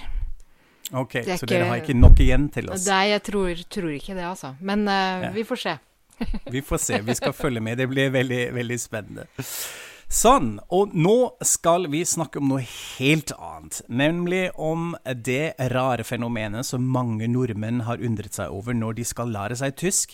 Ok, 0.93 1.23
Så 1.25 1.39
ikke, 1.39 1.49
dere 1.55 1.71
har 1.71 1.81
ikke 1.81 1.97
nok 1.97 2.21
igjen 2.21 2.51
til 2.53 2.69
oss? 2.73 2.85
Nei, 2.91 3.07
jeg 3.15 3.23
tror, 3.25 3.63
tror 3.73 3.95
ikke 3.95 4.17
det, 4.19 4.27
altså. 4.29 4.55
Men 4.61 4.85
uh, 4.89 5.29
ja. 5.29 5.31
vi 5.35 5.47
får 5.49 5.63
se. 5.63 5.79
vi 6.53 6.61
får 6.65 6.83
se. 6.83 7.01
Vi 7.07 7.17
skal 7.19 7.33
følge 7.33 7.63
med. 7.65 7.81
Det 7.81 7.89
blir 7.89 8.13
veldig, 8.13 8.43
veldig 8.55 8.79
spennende. 8.81 9.27
Sånn, 10.13 10.59
og 10.69 10.91
nå 10.93 11.39
skal 11.41 11.87
vi 11.89 12.03
snakke 12.05 12.37
om 12.37 12.51
noe 12.51 12.61
helt 12.69 13.31
annet. 13.33 13.79
Nemlig 13.89 14.51
om 14.61 14.91
det 15.09 15.55
rare 15.73 16.05
fenomenet 16.05 16.69
som 16.69 16.85
mange 16.85 17.31
nordmenn 17.33 17.81
har 17.87 18.03
undret 18.05 18.37
seg 18.37 18.53
over 18.53 18.77
når 18.77 18.99
de 18.99 19.07
skal 19.09 19.33
lære 19.33 19.57
seg 19.57 19.79
tysk. 19.81 20.13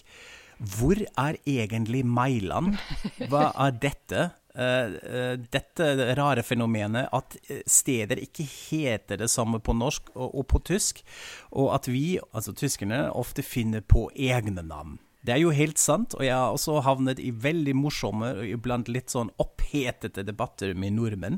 Hvor 0.62 1.02
er 1.02 1.40
egentlig 1.42 2.04
Mailand? 2.06 2.78
Hva 3.26 3.48
er 3.66 3.74
dette? 3.82 4.28
Uh, 4.58 4.94
uh, 5.02 5.34
dette 5.50 5.90
rare 6.18 6.46
fenomenet 6.46 7.10
at 7.14 7.34
steder 7.66 8.22
ikke 8.22 8.46
heter 8.46 9.18
det 9.18 9.28
samme 9.30 9.58
på 9.58 9.74
norsk 9.74 10.14
og 10.14 10.46
på 10.50 10.62
tysk, 10.66 11.02
og 11.50 11.74
at 11.74 11.90
vi, 11.90 12.20
altså 12.30 12.54
tyskerne, 12.54 13.04
ofte 13.10 13.42
finner 13.46 13.82
på 13.82 14.08
egne 14.14 14.62
navn. 14.62 14.98
Det 15.28 15.34
er 15.34 15.42
jo 15.42 15.50
helt 15.52 15.76
sant, 15.76 16.14
og 16.16 16.22
jeg 16.24 16.32
har 16.32 16.54
også 16.56 16.78
havnet 16.86 17.18
i 17.20 17.28
veldig 17.36 17.74
morsomme 17.76 18.30
og 18.38 18.46
iblant 18.48 18.88
litt 18.88 19.12
sånn 19.12 19.28
opphetete 19.36 20.24
debatter 20.24 20.72
med 20.72 20.94
nordmenn. 20.96 21.36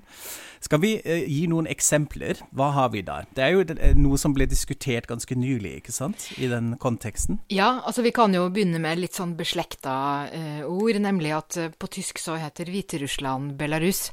Skal 0.63 0.79
vi 0.85 0.93
eh, 1.03 1.25
gi 1.27 1.49
noen 1.51 1.67
eksempler? 1.67 2.39
Hva 2.55 2.71
har 2.77 2.93
vi 2.95 3.03
der? 3.03 3.27
Det 3.35 3.43
er 3.43 3.57
jo 3.57 3.65
eh, 3.67 3.99
noe 3.99 4.21
som 4.21 4.37
ble 4.37 4.47
diskutert 4.47 5.11
ganske 5.11 5.35
nylig, 5.35 5.81
ikke 5.81 5.97
sant? 5.97 6.29
I 6.39 6.47
den 6.53 6.77
konteksten. 6.79 7.41
Ja, 7.51 7.81
altså 7.83 8.07
vi 8.07 8.15
kan 8.15 8.37
jo 8.37 8.47
begynne 8.55 8.79
med 8.79 9.03
litt 9.03 9.19
sånn 9.19 9.35
beslekta 9.39 9.99
eh, 10.31 10.63
ord, 10.71 11.03
nemlig 11.03 11.35
at 11.35 11.59
uh, 11.59 11.71
på 11.75 11.91
tysk 11.99 12.23
så 12.23 12.39
heter 12.39 12.71
Hviterussland 12.71 13.57
Belarus. 13.59 14.13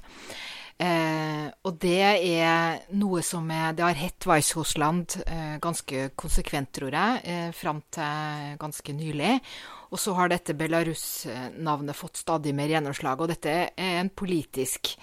Eh, 0.77 1.47
og 1.65 1.79
det 1.81 2.03
er 2.05 2.83
noe 2.93 3.23
som 3.25 3.47
er 3.49 3.71
Det 3.73 3.81
har 3.81 3.97
hett 3.97 4.27
Weisshosland 4.29 5.15
eh, 5.25 5.55
ganske 5.57 6.11
konsekvent, 6.13 6.69
tror 6.77 6.93
jeg, 6.93 7.23
eh, 7.25 7.49
fram 7.51 7.81
til 7.89 8.53
ganske 8.61 8.93
nylig. 8.93 9.39
Og 9.89 10.01
så 10.01 10.13
har 10.13 10.29
dette 10.29 10.53
Belarus-navnet 10.57 11.97
fått 11.97 12.21
stadig 12.21 12.53
mer 12.53 12.69
gjennomslag. 12.69 13.21
Og 13.21 13.31
dette 13.31 13.55
er 13.73 13.99
en 14.03 14.11
politisk 14.13 14.93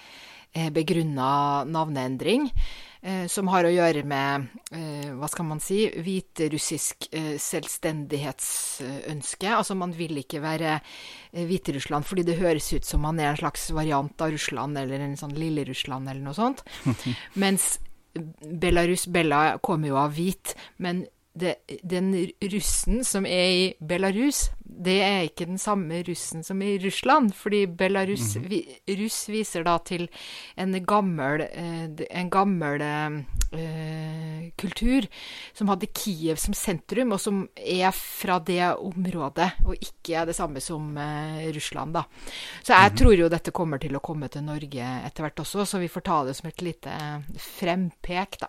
eh, 0.53 0.71
begrunna 0.71 1.65
navneendring. 1.67 2.47
Eh, 3.05 3.27
som 3.29 3.45
har 3.53 3.61
å 3.67 3.69
gjøre 3.69 4.01
med, 4.07 4.47
eh, 4.73 5.11
hva 5.13 5.27
skal 5.29 5.45
man 5.45 5.59
si, 5.61 5.83
hviterussisk 5.93 7.05
eh, 7.13 7.37
selvstendighetsønske. 7.37 9.45
Altså 9.45 9.75
man 9.77 9.93
vil 9.93 10.17
ikke 10.23 10.41
være 10.41 10.81
Hviterussland 11.35 12.05
fordi 12.07 12.23
det 12.25 12.39
høres 12.39 12.73
ut 12.73 12.85
som 12.87 13.03
man 13.05 13.19
er 13.19 13.33
en 13.33 13.37
slags 13.37 13.71
variant 13.75 14.21
av 14.23 14.31
Russland 14.33 14.77
eller 14.79 14.99
en 15.03 15.17
sånn 15.19 15.35
Lille-Russland 15.37 16.09
eller 16.09 16.23
noe 16.25 16.33
sånt. 16.33 16.63
Mens 17.43 17.77
Belarus 18.15 19.05
Bella 19.11 19.59
kommer 19.61 19.87
jo 19.91 19.97
av 20.01 20.15
hvit, 20.15 20.55
men 20.81 21.05
det, 21.35 21.55
den 21.83 22.13
russen 22.41 23.03
som 23.03 23.25
er 23.27 23.49
i 23.51 23.63
Belarus, 23.83 24.49
det 24.65 24.95
er 25.03 25.25
ikke 25.27 25.47
den 25.47 25.59
samme 25.59 25.99
russen 26.07 26.43
som 26.43 26.61
i 26.63 26.77
Russland. 26.79 27.33
Fordi 27.35 27.65
Belarus 27.65 28.35
mm 28.35 28.43
-hmm. 28.43 29.03
russ 29.03 29.29
viser 29.29 29.63
da 29.63 29.77
til 29.77 30.09
en 30.55 30.85
gammel, 30.85 31.41
eh, 31.41 31.89
en 32.09 32.29
gammel 32.29 32.81
eh, 32.81 34.51
kultur 34.55 35.07
som 35.53 35.67
hadde 35.67 35.87
Kiev 35.93 36.35
som 36.35 36.53
sentrum, 36.53 37.11
og 37.11 37.19
som 37.19 37.49
er 37.55 37.91
fra 37.91 38.39
det 38.39 38.75
området, 38.75 39.51
og 39.65 39.75
ikke 39.75 40.15
er 40.15 40.25
det 40.25 40.35
samme 40.35 40.61
som 40.61 40.97
eh, 40.97 41.51
Russland, 41.53 41.93
da. 41.93 42.03
Så 42.63 42.73
jeg 42.73 42.79
mm 42.79 42.95
-hmm. 42.95 42.97
tror 42.97 43.15
jo 43.15 43.29
dette 43.29 43.51
kommer 43.51 43.77
til 43.77 43.95
å 43.95 43.99
komme 43.99 44.27
til 44.27 44.43
Norge 44.43 45.01
etter 45.05 45.23
hvert 45.23 45.39
også, 45.39 45.65
så 45.65 45.79
vi 45.79 45.87
får 45.87 46.01
ta 46.01 46.23
det 46.23 46.33
som 46.35 46.47
et 46.47 46.61
lite 46.61 47.23
frempek, 47.37 48.39
da. 48.39 48.47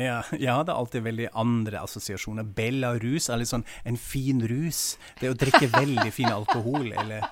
Ja, 0.00 0.22
jeg 0.34 0.50
hadde 0.50 0.74
alltid 0.74 1.04
veldig 1.06 1.28
andre 1.38 1.84
assosiasjoner. 1.84 2.46
Bella 2.56 2.94
rus 2.98 3.28
er 3.30 3.38
litt 3.38 3.52
sånn 3.52 3.66
en 3.86 3.98
fin 4.00 4.42
rus. 4.42 4.96
Det 5.20 5.30
å 5.30 5.38
drikke 5.38 5.70
veldig 5.70 6.10
fin 6.14 6.32
alkohol, 6.34 6.90
eller 6.90 7.28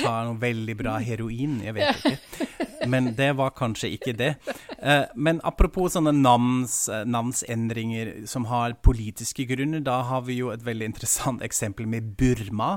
ta 0.00 0.12
noe 0.26 0.38
veldig 0.38 0.76
bra 0.78 0.96
heroin. 1.02 1.58
Jeg 1.64 1.74
vet 1.76 2.04
ikke. 2.04 2.46
Men 2.86 3.10
det 3.18 3.32
var 3.38 3.54
kanskje 3.56 3.90
ikke 3.96 4.14
det. 4.16 4.32
Eh, 4.78 5.04
men 5.18 5.40
apropos 5.48 5.96
sånne 5.96 6.12
navns, 6.14 6.84
eh, 6.92 7.02
navnsendringer 7.08 8.28
som 8.30 8.46
har 8.50 8.76
politiske 8.86 9.46
grunner, 9.48 9.82
da 9.82 10.02
har 10.06 10.22
vi 10.28 10.38
jo 10.38 10.52
et 10.54 10.62
veldig 10.62 10.92
interessant 10.92 11.42
eksempel 11.42 11.88
med 11.90 12.14
Burma. 12.20 12.76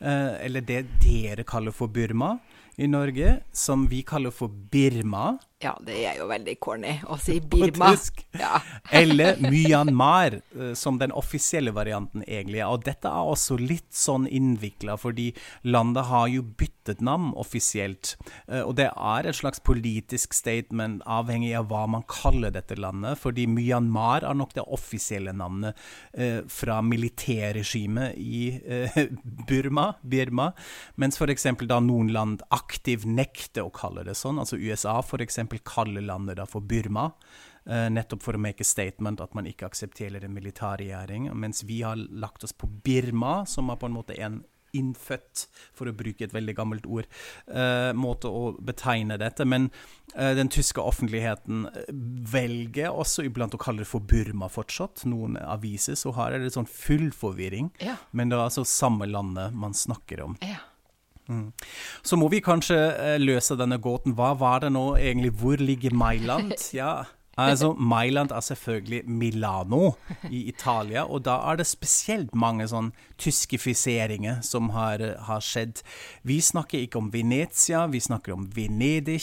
Eh, 0.00 0.46
eller 0.46 0.64
det 0.64 0.86
dere 1.04 1.44
kaller 1.44 1.74
for 1.74 1.92
Burma 1.92 2.38
i 2.78 2.88
Norge, 2.88 3.42
som 3.52 3.86
vi 3.88 4.02
kaller 4.02 4.32
for 4.32 4.48
Birma. 4.48 5.38
Ja, 5.62 5.76
det 5.86 5.94
er 6.02 6.16
jo 6.18 6.26
veldig 6.26 6.56
corny 6.62 6.96
å 7.06 7.16
si 7.22 7.36
Birma. 7.52 7.92
Ja. 8.34 8.58
Eller 9.02 9.38
Myanmar, 9.42 10.40
eh, 10.58 10.72
som 10.78 10.98
den 10.98 11.14
offisielle 11.14 11.70
varianten 11.76 12.24
egentlig 12.26 12.62
er. 12.62 12.72
Og 12.72 12.82
dette 12.86 13.10
er 13.10 13.30
også 13.30 13.58
litt 13.60 13.92
sånn 13.94 14.26
innvikla, 14.26 14.96
fordi 14.98 15.30
landet 15.62 16.08
har 16.10 16.26
jo 16.32 16.42
byttet 16.42 17.02
navn 17.04 17.30
offisielt. 17.38 18.16
Eh, 18.48 18.62
og 18.64 18.74
det 18.80 18.88
er 18.90 19.28
et 19.28 19.38
slags 19.38 19.62
politisk 19.62 20.34
statement 20.34 21.04
avhengig 21.06 21.54
av 21.58 21.70
hva 21.70 21.84
man 21.94 22.06
kaller 22.10 22.54
dette 22.54 22.78
landet. 22.80 23.20
Fordi 23.22 23.46
Myanmar 23.46 24.26
er 24.26 24.38
nok 24.38 24.56
det 24.58 24.66
offisielle 24.66 25.34
navnet 25.36 25.78
eh, 26.12 26.40
fra 26.50 26.80
militærregimet 26.82 28.18
i 28.18 28.42
Burma, 29.48 29.92
Birma, 30.02 30.50
mens 30.98 31.20
f.eks. 31.20 31.46
da 31.70 31.78
noen 31.84 32.10
land 32.12 32.42
aktivt 32.50 33.06
nekter 33.06 33.68
å 33.68 33.74
kalle 33.74 34.02
det 34.06 34.16
sånn. 34.18 34.40
Altså 34.42 34.58
USA 34.58 34.98
f.eks 34.98 35.38
kaller 35.58 36.04
landet 36.04 36.38
da 36.40 36.46
for 36.48 36.64
Burma. 36.64 37.10
Uh, 37.62 37.86
nettopp 37.92 38.24
for 38.24 38.34
å 38.34 38.42
make 38.42 38.64
a 38.64 38.66
statement 38.66 39.20
at 39.22 39.36
man 39.38 39.46
ikke 39.46 39.68
aksepterer 39.68 40.24
en 40.24 40.34
militærregjering. 40.34 41.28
Mens 41.38 41.62
vi 41.68 41.82
har 41.86 42.00
lagt 42.10 42.44
oss 42.44 42.56
på 42.56 42.66
Birma, 42.66 43.42
som 43.46 43.70
er 43.70 43.78
på 43.78 43.90
en 43.90 44.00
måte 44.00 44.16
en 44.18 44.42
innfødt, 44.72 45.46
for 45.76 45.88
å 45.88 45.94
bruke 45.96 46.24
et 46.24 46.34
veldig 46.34 46.54
gammelt 46.56 46.86
ord, 46.88 47.08
uh, 47.52 47.92
måte 47.96 48.30
å 48.32 48.54
betegne 48.64 49.18
dette. 49.20 49.46
Men 49.48 49.68
uh, 50.16 50.32
den 50.38 50.50
tyske 50.52 50.82
offentligheten 50.82 51.66
velger 52.32 52.90
også 52.90 53.26
iblant 53.28 53.54
å 53.54 53.60
kalle 53.62 53.84
det 53.84 53.90
for 53.90 54.04
Burma 54.04 54.48
fortsatt. 54.52 55.04
Noen 55.08 55.38
aviser 55.44 55.98
så 56.00 56.14
har 56.16 56.34
det 56.34 56.54
sånn 56.56 56.68
full 56.70 57.10
forvirring, 57.14 57.70
ja. 57.84 57.98
men 58.10 58.32
det 58.32 58.38
er 58.38 58.46
altså 58.48 58.66
samme 58.68 59.08
landet 59.10 59.54
man 59.54 59.76
snakker 59.76 60.24
om. 60.26 60.38
Ja. 60.42 60.60
Mm. 61.30 61.52
Så 62.02 62.18
må 62.18 62.28
vi 62.32 62.42
kanskje 62.44 62.76
uh, 62.76 63.16
løse 63.22 63.56
denne 63.58 63.78
gåten. 63.82 64.16
Hva 64.18 64.32
var 64.38 64.64
det 64.64 64.72
nå 64.74 64.96
egentlig? 64.98 65.32
Hvor 65.40 65.60
ligger 65.60 65.94
Mailand? 65.94 66.54
Ja, 66.72 67.04
Altså, 67.40 67.72
Mailand 67.72 68.30
er 68.30 68.40
selvfølgelig 68.40 69.02
Milano 69.08 69.92
i 70.30 70.42
Italia, 70.48 71.06
og 71.08 71.24
da 71.24 71.38
er 71.48 71.56
det 71.56 71.66
spesielt 71.66 72.34
mange 72.36 72.66
sånn 72.68 72.90
tyskifiseringer 73.22 74.42
som 74.44 74.68
har, 74.74 75.00
har, 75.28 75.40
skjedd. 75.40 75.80
Vi 76.28 76.40
snakker 76.44 76.82
ikke 76.82 77.00
om 77.00 77.08
Venezia, 77.12 77.86
vi 77.88 78.02
snakker 78.04 78.34
om 78.34 78.44
Venedig. 78.52 79.22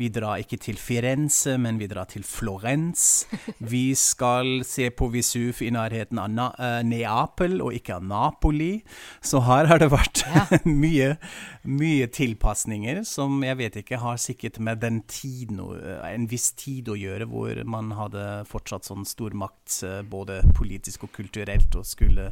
Vi 0.00 0.08
drar 0.10 0.42
ikke 0.42 0.58
til 0.58 0.80
Firenze, 0.80 1.54
men 1.60 1.78
vi 1.78 1.86
drar 1.90 2.08
til 2.10 2.24
Florence. 2.26 3.28
Vi 3.58 3.94
skal 3.94 4.64
se 4.66 4.90
på 4.90 5.12
Vesuv 5.14 5.62
i 5.62 5.70
nærheten 5.74 6.18
av 6.18 6.32
Na 6.34 6.48
uh, 6.58 6.80
Neapel, 6.82 7.60
og 7.62 7.76
ikke 7.76 8.00
av 8.00 8.08
Napoli. 8.08 8.80
Så 9.22 9.44
her 9.46 9.70
har 9.70 9.82
det 9.82 9.92
vært 9.94 10.24
ja. 10.26 10.46
mye, 10.84 11.14
mye 11.62 12.10
tilpasninger 12.10 13.04
som 13.06 13.38
jeg 13.46 13.60
vet 13.62 13.80
ikke 13.84 14.02
har 14.02 14.18
sikkert 14.18 14.58
med 14.58 14.82
den 14.82 15.04
tiden, 15.06 15.62
en 16.04 16.26
viss 16.30 16.50
tid 16.58 16.90
å 16.90 16.98
gjøre. 16.98 17.30
hvor 17.30 17.43
hvor 17.44 17.60
man 17.68 17.92
hadde 17.98 18.24
fortsatt 18.48 18.88
sånn 18.88 19.04
stor 19.08 19.36
makt 19.36 19.78
eh, 19.86 20.00
både 20.08 20.40
politisk 20.56 21.06
og 21.06 21.14
kulturelt, 21.14 21.76
og 21.78 21.86
skulle 21.88 22.30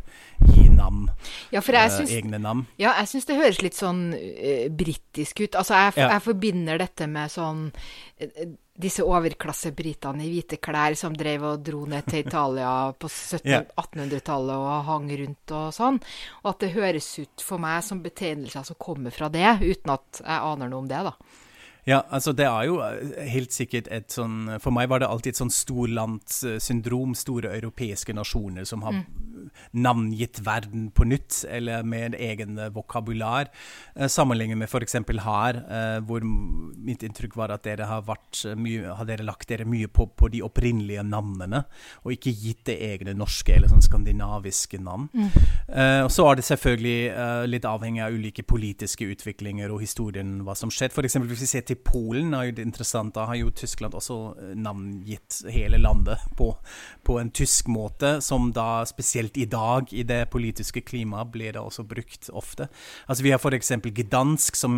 gi 0.48 0.66
nam, 0.72 1.04
Ja, 1.52 1.62
syns, 1.62 2.00
synes, 2.00 2.16
egne 2.16 2.40
nam. 2.42 2.66
Ja, 2.80 2.96
jeg 3.02 3.12
syns 3.12 3.28
det 3.28 3.38
høres 3.38 3.62
litt 3.62 3.78
sånn 3.78 4.02
uh, 4.16 4.66
britisk 4.72 5.44
ut. 5.44 5.58
Altså, 5.60 5.78
jeg, 5.78 5.96
ja. 6.00 6.10
jeg, 6.16 6.24
forbinder 6.24 6.80
dette 6.82 7.08
med 7.10 7.32
sånn 7.32 7.68
disse 8.82 9.04
overklassebritene 9.04 10.24
i 10.24 10.30
hvite 10.32 10.56
klær 10.62 10.94
som 10.98 11.14
drev 11.16 11.44
og 11.50 11.64
dro 11.66 11.82
ned 11.88 12.06
til 12.08 12.22
Italia 12.24 12.70
på 12.96 13.10
1800-tallet 13.10 14.56
og 14.56 14.86
hang 14.88 15.10
rundt 15.20 15.54
og 15.58 15.68
sånn. 15.76 16.00
Og 16.42 16.52
at 16.54 16.64
det 16.64 16.72
høres 16.76 17.10
ut 17.20 17.44
for 17.44 17.62
meg 17.62 17.82
som 17.84 18.00
betegnelser 18.04 18.64
som 18.70 18.80
kommer 18.80 19.14
fra 19.14 19.28
det, 19.32 19.58
uten 19.60 19.94
at 19.94 20.22
jeg 20.22 20.52
aner 20.52 20.72
noe 20.72 20.84
om 20.84 20.88
det, 20.90 21.02
da. 21.10 21.14
Ja, 21.84 22.04
altså 22.14 22.30
det 22.32 22.46
er 22.46 22.68
jo 22.68 22.76
eh, 22.84 23.24
helt 23.32 23.50
sikkert 23.54 23.88
et 23.90 24.14
sånn 24.14 24.52
For 24.62 24.70
meg 24.74 24.86
var 24.92 25.02
det 25.02 25.08
alltid 25.10 25.34
et 25.34 25.40
sånn 25.40 25.50
storlandssyndrom, 25.50 27.16
store 27.18 27.50
europeiske 27.56 28.14
nasjoner 28.14 28.68
som 28.68 28.86
har 28.86 29.00
mm 29.00 29.31
navngitt 29.72 30.42
verden 30.44 30.90
på 30.94 31.06
nytt, 31.08 31.44
eller 31.48 31.82
med 31.82 32.12
en 32.12 32.18
egen 32.18 32.60
vokabular. 32.74 33.50
Eh, 33.96 34.08
sammenlignet 34.08 34.58
med 34.58 34.68
f.eks. 34.68 34.94
her, 35.24 35.60
eh, 35.68 35.98
hvor 36.06 36.24
mitt 36.24 37.02
inntrykk 37.02 37.36
var 37.36 37.52
at 37.54 37.64
dere 37.66 37.88
har, 37.88 38.06
mye, 38.56 38.94
har 38.96 39.08
dere 39.08 39.26
lagt 39.26 39.48
dere 39.50 39.66
mye 39.68 39.88
på, 39.88 40.06
på, 40.16 40.30
de 40.32 40.42
opprinnelige 40.44 41.02
navnene, 41.06 41.64
og 42.04 42.14
ikke 42.14 42.32
gitt 42.32 42.64
det 42.70 42.78
egne 42.92 43.14
norske 43.18 43.54
eller 43.54 43.70
sånn 43.72 43.84
skandinaviske 43.84 44.80
navn. 44.82 45.08
Mm. 45.12 45.30
Eh, 45.68 46.00
og 46.06 46.10
så 46.12 46.28
er 46.30 46.38
det 46.38 46.46
selvfølgelig 46.48 46.98
eh, 47.12 47.44
litt 47.50 47.68
avhengig 47.68 48.04
av 48.04 48.16
ulike 48.16 48.44
politiske 48.48 49.06
utviklinger 49.12 49.72
og 49.72 49.82
historien, 49.84 50.40
hva 50.46 50.56
som 50.58 50.72
skjedde. 50.72 50.96
F.eks. 50.96 51.18
hvis 51.28 51.44
vi 51.44 51.50
ser 51.54 51.66
til 51.68 51.80
Polen, 51.82 52.34
er 52.36 52.48
jo 52.48 52.56
det 52.58 52.66
interessant, 52.66 53.14
da 53.16 53.26
har 53.30 53.38
jo 53.40 53.52
Tyskland 53.54 53.96
også 53.98 54.18
eh, 54.38 54.54
navngitt 54.58 55.42
hele 55.52 55.80
landet 55.82 56.22
på, 56.38 56.52
på 57.06 57.18
en 57.20 57.32
tysk 57.34 57.70
måte, 57.72 58.18
som 58.24 58.50
da 58.54 58.84
spesielt 58.88 59.31
i 59.36 59.46
dag 59.48 59.92
i 59.92 60.04
det 60.06 60.30
politiske 60.30 60.82
klimaet 60.84 61.32
blir 61.32 61.52
det 61.54 61.62
også 61.62 61.84
brukt 61.88 62.30
ofte. 62.32 62.68
Altså 63.08 63.22
Vi 63.22 63.30
har 63.30 63.38
f.eks. 63.38 63.72
Gdansk, 63.82 64.56
som 64.56 64.74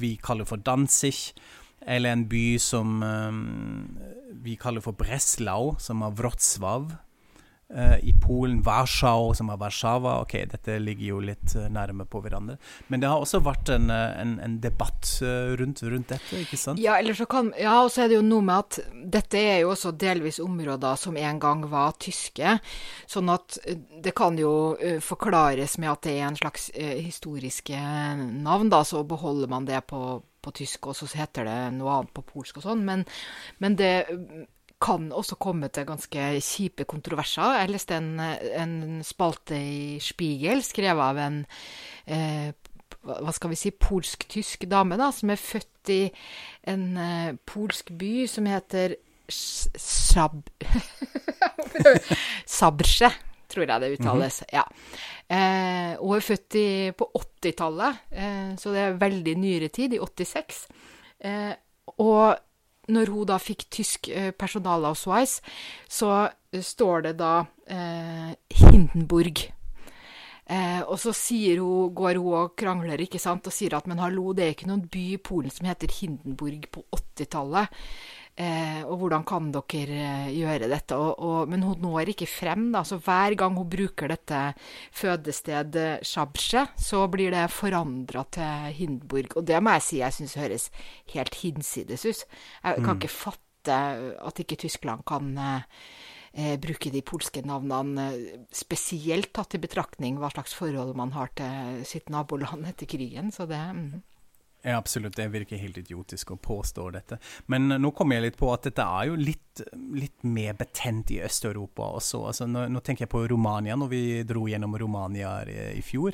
vi 0.00 0.16
kaller 0.22 0.48
for 0.48 0.56
Danzig. 0.56 1.32
Eller 1.80 2.12
en 2.12 2.26
by 2.28 2.58
som 2.60 3.02
um, 3.02 3.98
vi 4.44 4.54
kaller 4.60 4.84
for 4.84 4.92
Breslau, 4.92 5.76
som 5.78 6.02
har 6.04 6.12
Wrocław. 6.12 6.90
Uh, 7.70 7.98
I 8.02 8.10
Polen 8.18 8.64
Warschau, 8.66 9.30
som 9.38 9.50
er 9.52 9.58
Warszawa. 9.60 10.16
Ok, 10.24 10.32
dette 10.50 10.74
ligger 10.82 11.04
jo 11.12 11.18
litt 11.22 11.52
uh, 11.54 11.68
nærme 11.70 12.02
på 12.10 12.18
hverandre. 12.24 12.56
Men 12.90 13.02
det 13.02 13.06
har 13.06 13.22
også 13.22 13.38
vært 13.46 13.70
en, 13.70 13.86
eh, 13.94 14.16
en, 14.18 14.32
en 14.42 14.56
debatt 14.62 15.06
rundt, 15.60 15.82
rundt, 15.86 16.08
dette, 16.10 16.40
ikke 16.42 16.58
sant? 16.58 16.80
Ja, 16.82 16.96
kan, 17.30 17.52
ja, 17.54 17.76
og 17.84 17.92
så 17.94 18.04
er 18.04 18.10
det 18.10 18.18
jo 18.18 18.26
noe 18.26 18.42
med 18.42 18.56
at 18.64 18.80
dette 19.14 19.38
er 19.38 19.60
jo 19.62 19.70
også 19.76 19.92
delvis 19.94 20.40
områder 20.42 20.98
som 20.98 21.18
en 21.20 21.38
gang 21.42 21.62
var 21.70 21.94
tyske. 22.02 22.56
Sånn 23.10 23.30
at 23.30 23.60
det 24.02 24.16
kan 24.18 24.38
jo 24.40 24.74
forklares 25.04 25.78
med 25.78 25.92
at 25.92 26.02
det 26.08 26.16
er 26.16 26.26
en 26.26 26.40
slags 26.40 26.70
historiske 26.74 27.78
navn, 28.42 28.72
da. 28.72 28.82
Så 28.86 29.04
beholder 29.06 29.50
man 29.52 29.68
det 29.68 29.84
på, 29.90 30.18
på 30.42 30.54
tysk, 30.58 30.90
og 30.90 30.98
så 30.98 31.06
heter 31.14 31.46
det 31.46 31.60
noe 31.78 32.00
annet 32.00 32.14
på 32.16 32.26
polsk 32.34 32.58
og 32.58 32.66
sånn. 32.66 32.82
Men, 32.88 33.06
men 33.62 33.78
det 33.78 33.94
kan 34.80 35.10
også 35.12 35.36
komme 35.40 35.68
til 35.68 35.84
ganske 35.88 36.26
kjipe 36.40 36.86
kontroverser. 36.88 37.58
Jeg 37.60 37.72
leste 37.74 37.98
en, 38.00 38.14
en 38.20 39.04
spalte 39.04 39.58
i 39.58 39.98
Spiegel 40.02 40.64
skrevet 40.64 41.04
av 41.04 41.20
en 41.20 41.38
eh, 42.08 42.50
hva 43.00 43.32
skal 43.32 43.52
vi 43.52 43.56
si, 43.56 43.72
polsk-tysk 43.72 44.66
dame, 44.68 44.98
da, 45.00 45.08
som 45.14 45.32
er 45.32 45.40
født 45.40 45.92
i 45.92 46.02
en 46.68 46.84
eh, 47.00 47.30
polsk 47.48 47.92
by 47.96 48.26
som 48.28 48.48
heter 48.50 48.98
Sab... 49.30 50.42
Sabrze, 52.60 53.12
tror 53.50 53.64
jeg 53.64 53.80
det 53.80 53.92
uttales. 53.94 54.42
Mm 54.42 54.46
-hmm. 54.46 54.54
Ja. 54.56 54.64
Eh, 55.30 55.96
hun 56.00 56.16
er 56.16 56.20
født 56.20 56.54
i, 56.54 56.92
på 56.92 57.10
80-tallet, 57.14 57.96
eh, 58.12 58.56
så 58.56 58.72
det 58.72 58.78
er 58.78 59.00
veldig 59.00 59.34
nyere 59.38 59.68
tid, 59.68 59.92
i 59.94 59.98
86. 59.98 60.66
Eh, 61.20 61.54
og 61.98 62.36
når 62.90 63.14
hun 63.14 63.30
da 63.30 63.38
fikk 63.40 63.68
tysk 63.72 64.10
eh, 64.12 64.30
personalausweis, 64.36 65.38
så 65.88 66.12
eh, 66.26 66.62
står 66.64 67.08
det 67.08 67.16
da 67.20 67.32
eh, 67.70 68.36
Hindenburg. 68.60 69.46
Eh, 70.50 70.80
og 70.82 70.98
så 70.98 71.14
hun, 71.14 71.94
går 71.94 72.18
hun 72.18 72.34
og 72.34 72.56
krangler 72.58 73.00
ikke 73.00 73.20
sant, 73.22 73.46
og 73.46 73.54
sier 73.54 73.76
at 73.78 73.86
men 73.86 74.02
hallo, 74.02 74.32
det 74.34 74.44
er 74.44 74.56
ikke 74.56 74.70
noen 74.70 74.88
by 74.90 75.04
i 75.14 75.20
Polen 75.22 75.54
som 75.54 75.68
heter 75.70 75.92
Hindenburg 76.00 76.66
på 76.74 76.82
80-tallet. 76.96 77.70
Eh, 78.40 78.80
og 78.88 79.02
hvordan 79.02 79.24
kan 79.28 79.50
dere 79.52 79.96
eh, 80.00 80.28
gjøre 80.32 80.70
dette? 80.70 80.96
Og, 80.96 81.18
og, 81.20 81.50
men 81.50 81.64
hun 81.66 81.82
når 81.82 82.14
ikke 82.14 82.28
frem. 82.30 82.70
da, 82.72 82.82
så 82.86 82.96
Hver 83.02 83.36
gang 83.36 83.58
hun 83.58 83.68
bruker 83.68 84.08
dette 84.08 84.54
fødestedet 84.96 86.06
Shabshe, 86.06 86.64
så 86.80 87.04
blir 87.12 87.34
det 87.34 87.50
forandra 87.52 88.24
til 88.32 88.70
Hindburg. 88.78 89.36
Og 89.36 89.48
det 89.50 89.60
må 89.60 89.76
jeg 89.76 89.86
si 89.86 90.00
jeg 90.00 90.16
syns 90.16 90.38
høres 90.40 90.70
helt 91.12 91.36
hinsides 91.42 92.06
ut. 92.06 92.24
Jeg 92.64 92.80
kan 92.80 92.94
mm. 92.94 93.00
ikke 93.00 93.12
fatte 93.12 93.80
at 94.24 94.40
ikke 94.40 94.56
Tyskland 94.62 95.04
kan 95.04 95.34
eh, 95.36 96.56
bruke 96.62 96.92
de 96.94 97.04
polske 97.04 97.42
navnene, 97.44 98.08
spesielt 98.56 99.34
tatt 99.36 99.58
i 99.58 99.60
betraktning 99.60 100.16
hva 100.16 100.32
slags 100.32 100.56
forhold 100.56 100.96
man 100.96 101.12
har 101.12 101.28
til 101.36 101.84
sitt 101.84 102.08
naboland 102.08 102.64
etter 102.72 102.88
krigen. 102.88 103.28
Så 103.36 103.44
det 103.50 103.60
mm. 103.60 104.00
Ja, 104.62 104.76
absolutt. 104.76 105.16
Det 105.16 105.24
virker 105.32 105.56
helt 105.56 105.78
idiotisk 105.80 106.34
å 106.34 106.36
påstå 106.36 106.90
dette. 106.92 107.16
Men 107.48 107.72
nå 107.80 107.90
kommer 107.96 108.18
jeg 108.18 108.26
litt 108.26 108.36
på 108.36 108.50
at 108.52 108.66
dette 108.66 108.84
er 108.84 109.06
jo 109.08 109.14
litt, 109.16 109.62
litt 109.96 110.20
mer 110.20 110.58
betent 110.58 111.08
i 111.14 111.22
Øst-Europa 111.24 111.86
også. 111.96 112.20
Altså, 112.28 112.48
nå, 112.50 112.66
nå, 112.68 112.82
tenker 112.84 113.06
jeg 113.06 113.12
på 113.14 113.22
Romania, 113.32 113.78
når 113.80 113.88
vi 113.88 114.00
dro 114.28 114.44
gjennom 114.50 114.76
Romania 114.82 115.32
i, 115.48 115.54
i, 115.78 115.84
fjor. 115.84 116.12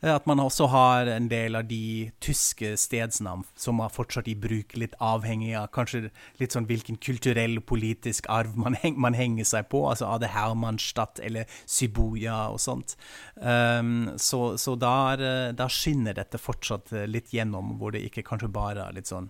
Eh, 0.00 0.08
at 0.14 0.28
man 0.30 0.40
også 0.40 0.70
har 0.72 1.10
en 1.12 1.28
del 1.28 1.58
av 1.60 1.68
de 1.68 2.08
tyske 2.24 2.72
stedsnavn 2.80 3.44
som 3.60 3.84
er 3.84 3.92
fortsatt 3.92 4.30
i 4.32 4.38
bruk, 4.40 4.72
litt 4.80 4.96
avhengig 4.96 5.52
av 5.60 5.68
kanskje 5.76 6.06
litt 6.40 6.56
sånn 6.56 6.70
hvilken 6.70 6.96
kulturell 6.96 7.58
og 7.60 7.68
politisk 7.68 8.30
arv 8.32 8.56
man, 8.56 8.78
heng, 8.80 8.96
man 8.96 9.18
henger 9.18 9.50
seg 9.52 9.68
på. 9.68 9.84
Altså 9.90 10.08
av 10.08 10.22
det 10.24 10.32
Hermannstadt 10.32 11.20
eller 11.20 11.60
Sibuya 11.68 12.46
og 12.54 12.60
sånt. 12.64 12.96
Um, 13.36 14.14
så, 14.16 14.56
så 14.56 14.78
eh, 14.80 15.52
der 15.60 15.76
skinner 15.76 16.16
dette 16.16 16.40
fortsatt 16.40 16.88
litt 17.04 17.36
gjennom 17.36 17.81
hvor 17.82 17.94
det 17.94 18.04
ikke 18.06 18.24
kanskje 18.26 18.50
bare 18.52 18.86
er 18.86 18.96
litt 18.96 19.10
sånn 19.10 19.28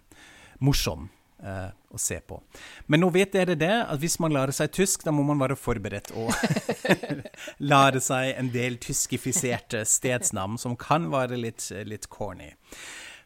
morsom 0.63 1.09
eh, 1.43 1.69
å 1.73 2.01
se 2.01 2.19
på. 2.21 2.39
Men 2.87 3.03
nå 3.03 3.11
vet 3.15 3.35
dere 3.35 3.57
det, 3.59 3.75
at 3.83 4.01
hvis 4.03 4.19
man 4.23 4.35
lærer 4.35 4.55
seg 4.57 4.73
tysk, 4.77 5.07
da 5.07 5.15
må 5.15 5.25
man 5.27 5.41
være 5.43 5.59
forberedt 5.59 6.13
og 6.17 6.33
lære 7.73 8.03
seg 8.05 8.35
en 8.37 8.53
del 8.55 8.79
tyskifiserte 8.83 9.85
stedsnavn 9.89 10.61
som 10.61 10.79
kan 10.79 11.11
være 11.13 11.41
litt, 11.41 11.71
litt 11.89 12.09
corny. 12.13 12.53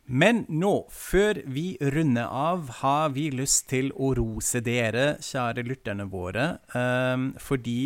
Men 0.07 0.45
nå, 0.47 0.87
før 0.95 1.41
vi 1.51 1.73
runder 1.83 2.31
av, 2.31 2.69
har 2.81 3.11
vi 3.17 3.27
lyst 3.35 3.67
til 3.73 3.91
å 3.99 4.13
rose 4.15 4.63
dere, 4.63 5.17
kjære 5.19 5.67
lytterne 5.67 6.07
våre, 6.11 6.53
eh, 6.79 7.25
fordi 7.43 7.81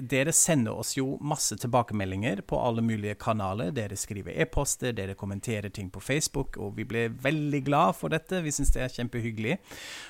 dere 0.00 0.32
sender 0.34 0.78
oss 0.80 0.94
jo 0.96 1.18
masse 1.24 1.56
tilbakemeldinger 1.60 2.42
på 2.48 2.58
alle 2.60 2.82
mulige 2.84 3.16
kanaler. 3.20 3.72
Dere 3.74 3.96
skriver 3.98 4.36
e-poster, 4.42 4.94
dere 4.96 5.16
kommenterer 5.18 5.72
ting 5.74 5.90
på 5.92 6.02
Facebook, 6.02 6.58
og 6.58 6.76
vi 6.78 6.86
ble 6.88 7.06
veldig 7.24 7.60
glad 7.66 7.98
for 7.98 8.14
dette. 8.14 8.42
Vi 8.44 8.52
syns 8.54 8.74
det 8.74 8.84
er 8.84 8.94
kjempehyggelig. 8.96 9.58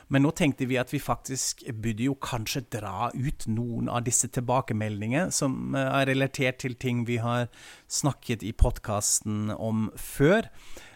Men 0.09 0.25
nå 0.27 0.33
tenkte 0.37 0.68
vi 0.70 0.79
at 0.81 0.92
vi 0.94 1.03
faktisk 1.03 1.66
burde 1.73 2.09
jo 2.09 2.16
kanskje 2.20 2.64
dra 2.77 3.11
ut 3.14 3.49
noen 3.51 3.90
av 3.92 4.05
disse 4.07 4.31
tilbakemeldingene 4.33 5.35
som 5.35 5.77
eh, 5.77 5.90
er 6.01 6.11
relatert 6.12 6.62
til 6.64 6.79
ting 6.81 7.05
vi 7.09 7.20
har 7.23 7.51
snakket 7.90 8.44
i 8.47 8.55
podkasten 8.57 9.53
om 9.55 9.88
før. 10.01 10.49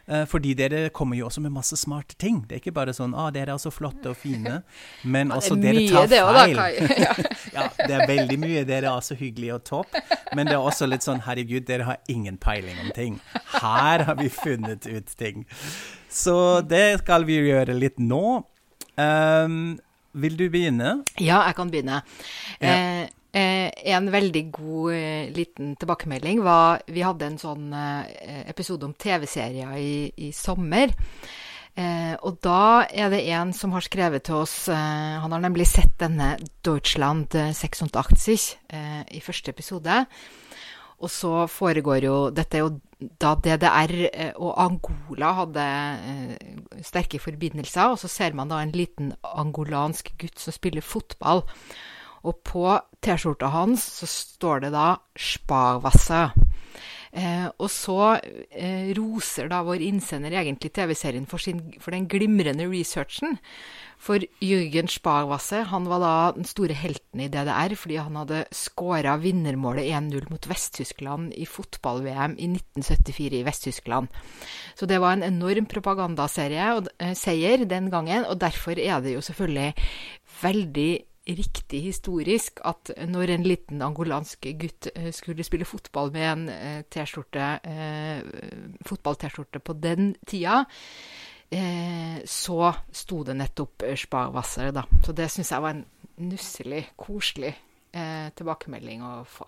Eh, 0.08 0.24
fordi 0.24 0.54
dere 0.56 0.88
kommer 0.94 1.18
jo 1.18 1.26
også 1.28 1.42
med 1.44 1.52
masse 1.52 1.76
smarte 1.76 2.16
ting. 2.16 2.40
Det 2.48 2.56
er 2.56 2.62
ikke 2.62 2.74
bare 2.78 2.94
sånn 2.96 3.12
'Å, 3.12 3.26
ah, 3.26 3.30
dere 3.30 3.52
er 3.52 3.60
så 3.60 3.70
flotte 3.70 4.08
og 4.08 4.16
fine', 4.16 4.62
men 5.04 5.30
også 5.30 5.60
dere 5.60 5.84
tar 5.88 6.08
feil. 6.08 6.88
Ja. 7.04 7.12
ja, 7.56 7.68
det 7.76 7.94
er 7.94 8.06
veldig 8.08 8.38
mye. 8.40 8.64
Dere 8.64 8.88
er 8.96 9.00
så 9.04 9.14
hyggelige 9.14 9.54
og 9.54 9.64
topp. 9.64 9.98
Men 10.34 10.46
det 10.46 10.54
er 10.54 10.64
også 10.64 10.88
litt 10.88 11.04
sånn 11.04 11.20
'Herregud, 11.20 11.66
dere 11.66 11.84
har 11.84 11.98
ingen 12.08 12.38
peiling 12.38 12.78
om 12.80 12.90
ting'. 12.96 13.20
Her 13.60 14.04
har 14.04 14.14
vi 14.14 14.28
funnet 14.28 14.86
ut 14.86 15.06
ting. 15.16 15.44
Så 16.08 16.66
det 16.66 17.00
skal 17.00 17.24
vi 17.24 17.36
gjøre 17.36 17.76
litt 17.78 17.98
nå. 17.98 18.44
Um, 18.96 19.78
vil 20.14 20.36
du 20.36 20.48
begynne? 20.50 21.04
Ja, 21.20 21.44
jeg 21.46 21.54
kan 21.54 21.70
begynne. 21.70 22.02
Ja. 22.60 22.72
Eh, 22.74 23.08
Eh, 23.28 23.68
en 23.92 24.06
veldig 24.08 24.42
god 24.56 24.94
eh, 24.96 25.26
liten 25.36 25.74
tilbakemelding 25.76 26.38
var 26.40 26.80
Vi 26.88 27.02
hadde 27.04 27.26
en 27.26 27.36
sånn 27.36 27.66
eh, 27.76 28.46
episode 28.48 28.88
om 28.88 28.94
TV-serier 28.96 29.74
i, 29.76 30.08
i, 30.16 30.30
sommer. 30.32 30.94
Eh, 31.76 32.14
og 32.24 32.38
da 32.42 32.86
er 32.88 33.12
det 33.12 33.26
en 33.36 33.52
som 33.52 33.74
har 33.76 33.84
skrevet 33.84 34.24
til 34.26 34.40
oss 34.40 34.54
eh, 34.72 35.18
Han 35.20 35.30
har 35.36 35.44
nemlig 35.44 35.68
sett 35.68 35.92
denne 36.00 36.32
Deutschland 36.64 37.36
86 37.36 38.48
eh, 38.72 39.04
i 39.12 39.20
første 39.20 39.52
episode. 39.52 39.98
Og 40.98 41.12
så 41.12 41.44
foregår 41.52 42.08
jo 42.08 42.16
Dette 42.34 42.64
jo 42.64 42.72
da 42.98 43.36
DDR 43.38 43.92
og 44.42 44.56
Angola 44.58 45.28
hadde 45.44 45.66
sterke 46.82 47.20
forbindelser. 47.22 47.92
Og 47.92 48.00
så 48.00 48.10
ser 48.10 48.34
man 48.34 48.50
da 48.50 48.58
en 48.64 48.74
liten 48.74 49.12
angolansk 49.22 50.16
gutt 50.18 50.42
som 50.42 50.56
spiller 50.56 50.82
fotball. 50.82 51.44
Og 52.26 52.40
på 52.46 52.66
T-skjorta 53.04 53.50
hans 53.54 53.84
så 54.00 54.10
står 54.10 54.66
det 54.66 54.72
da 54.74 54.96
'Sparwasser'. 55.14 56.48
Eh, 57.08 57.46
og 57.56 57.70
så 57.72 58.18
eh, 58.52 58.90
roser 58.96 59.48
da 59.48 59.62
vår 59.64 59.80
innsender 59.86 60.34
egentlig 60.36 60.74
TV-serien 60.76 61.24
for, 61.28 61.40
for, 61.80 61.94
den 61.94 62.08
glimrende 62.10 62.68
researchen. 62.68 63.38
For 63.98 64.22
Jürgen 64.44 64.90
Sparwasser 64.92 65.64
han 65.72 65.88
var 65.88 66.02
da 66.04 66.12
den 66.36 66.46
store 66.46 66.76
helten 66.76 67.24
i 67.24 67.30
DDR 67.32 67.74
fordi 67.80 67.96
han 67.98 68.18
hadde 68.20 68.44
skåra 68.54 69.16
vinnermålet 69.18 69.88
1-0 69.88 70.28
mot 70.30 70.50
Vest-Tyskland 70.50 71.32
i 71.34 71.48
fotball-VM 71.48 72.36
i 72.38 72.50
1974 72.52 73.40
i 73.40 73.44
Vest-Tyskland. 73.48 74.12
Så 74.76 74.86
det 74.86 75.00
var 75.02 75.16
en 75.16 75.26
enorm 75.26 75.66
propagandaserie 75.66 76.70
og, 76.76 76.92
eh, 77.00 77.16
seier 77.16 77.64
den 77.64 77.90
gangen, 77.90 78.28
og 78.28 78.38
derfor 78.38 78.78
er 78.78 79.00
det 79.00 79.16
jo 79.16 79.24
selvfølgelig 79.24 79.74
veldig 80.42 80.92
riktig 81.36 81.82
historisk 81.84 82.62
at 82.66 82.92
når 83.08 83.34
en 83.34 83.46
liten 83.46 83.82
angolansk 83.84 84.48
gutt 84.60 84.90
eh, 84.94 85.10
skulle 85.14 85.46
spille 85.46 85.68
fotball 85.68 86.12
med 86.14 86.26
en 86.28 86.44
eh, 86.52 86.80
T-skjorte, 86.88 87.48
eh, 87.68 88.78
fotball-T-skjorte 88.88 89.62
på 89.64 89.76
den 89.78 90.14
tida, 90.26 90.64
så 92.28 92.56
sto 92.92 93.22
det 93.24 93.38
nettopp 93.38 93.86
Sparwasser, 93.96 94.68
da. 94.76 94.82
Så 95.00 95.14
det 95.16 95.30
syns 95.32 95.48
jeg 95.54 95.64
var 95.64 95.78
en 95.78 95.86
nusselig, 96.28 96.82
koselig 97.00 97.54
tilbakemelding 98.36 99.00
å 99.00 99.12
få. 99.24 99.46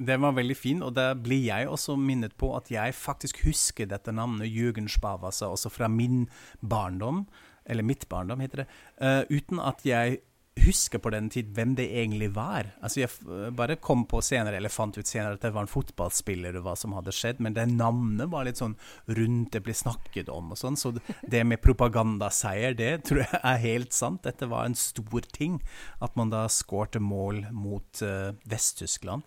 Den 0.00 0.24
var 0.24 0.34
veldig 0.34 0.56
fin, 0.56 0.82
og 0.82 0.94
da 0.96 1.12
blir 1.14 1.44
jeg 1.44 1.68
også 1.68 1.94
minnet 2.00 2.34
på 2.40 2.50
at 2.56 2.72
jeg 2.72 2.96
faktisk 2.96 3.44
husker 3.44 3.86
dette 3.86 4.10
navnet, 4.10 4.50
Jürgen 4.50 4.88
Sparwasser, 4.90 5.52
også 5.52 5.70
fra 5.70 5.86
min 5.92 6.24
barndom, 6.58 7.26
eller 7.68 7.84
mitt 7.84 8.08
barndom, 8.08 8.40
heter 8.40 8.64
det, 8.64 8.68
uh, 8.98 9.22
uten 9.30 9.60
at 9.60 9.84
jeg 9.84 10.22
huske 10.64 11.00
på 11.02 11.12
den 11.14 11.28
tid 11.32 11.50
hvem 11.56 11.74
det 11.78 11.88
egentlig 12.00 12.30
var. 12.36 12.72
Altså 12.84 13.02
Jeg 13.02 13.54
bare 13.56 13.78
kom 13.82 14.04
på 14.10 14.22
senere, 14.24 14.58
eller 14.58 14.72
fant 14.72 14.96
ut 14.98 15.08
senere 15.08 15.38
at 15.38 15.44
det 15.44 15.52
var 15.54 15.66
en 15.66 15.72
fotballspiller 15.72 16.58
og 16.58 16.66
hva 16.66 16.76
som 16.78 16.94
hadde 16.96 17.14
skjedd, 17.14 17.42
men 17.44 17.56
det 17.56 17.66
navnet 17.72 18.30
var 18.32 18.46
litt 18.48 18.60
sånn 18.60 18.76
rundt, 19.08 19.52
det 19.54 19.62
ble 19.66 19.76
snakket 19.76 20.30
om 20.32 20.52
og 20.54 20.60
sånn. 20.60 20.78
Så 20.80 20.94
det 21.22 21.44
med 21.46 21.62
propagandaseier, 21.64 22.76
det 22.78 22.92
tror 23.08 23.24
jeg 23.24 23.42
er 23.42 23.64
helt 23.64 23.96
sant. 23.96 24.24
Dette 24.26 24.48
var 24.50 24.68
en 24.68 24.78
stor 24.78 25.26
ting, 25.32 25.60
at 26.00 26.16
man 26.18 26.32
da 26.32 26.46
skårte 26.50 27.02
mål 27.02 27.46
mot 27.54 28.04
uh, 28.04 28.32
Vest-Tyskland. 28.50 29.26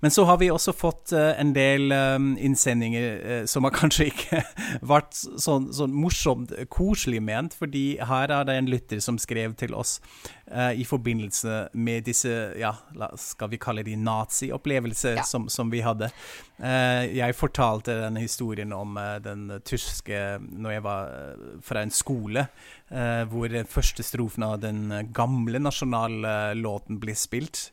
Men 0.00 0.12
så 0.12 0.26
har 0.28 0.36
vi 0.38 0.50
også 0.52 0.74
fått 0.76 1.12
uh, 1.16 1.32
en 1.40 1.54
del 1.56 1.92
um, 1.92 2.34
innsendinger 2.36 3.06
uh, 3.16 3.44
som 3.48 3.64
har 3.64 3.74
kanskje 3.80 4.10
ikke 4.10 4.42
vært 4.84 5.16
sånn, 5.16 5.70
sånn 5.72 5.94
morsomt 5.96 6.52
koselig 6.72 7.22
ment, 7.24 7.56
fordi 7.56 7.86
her 8.04 8.32
er 8.32 8.48
det 8.48 8.58
en 8.60 8.68
lytter 8.70 9.00
som 9.00 9.20
skrev 9.20 9.56
til 9.56 9.76
oss 9.76 9.98
uh, 10.52 10.72
i 10.72 10.84
forbindelse 10.84 11.68
med 11.72 12.06
disse, 12.06 12.32
ja, 12.60 12.74
skal 13.20 13.50
vi 13.52 13.60
kalle 13.60 13.84
de 13.86 13.96
nazi-opplevelser 13.98 15.20
ja. 15.20 15.26
som, 15.26 15.48
som, 15.52 15.70
vi 15.70 15.82
hadde. 15.84 16.10
Uh, 16.60 17.04
jeg 17.10 17.36
fortalte 17.36 17.96
denne 18.04 18.22
historien 18.22 18.72
om 18.72 18.96
uh, 18.96 19.16
den 19.22 19.48
tyske 19.66 20.38
når 20.46 20.76
jeg 20.76 20.86
var 20.86 21.14
fra 21.64 21.82
en 21.82 21.94
skole, 21.94 22.46
hvor 22.86 23.50
den 23.50 23.66
første 23.66 24.04
strofen 24.06 24.44
av 24.46 24.60
den 24.62 24.92
gamle 25.10 25.58
nasjonallåten 25.58 27.00
ble 27.02 27.16
spilt. 27.18 27.64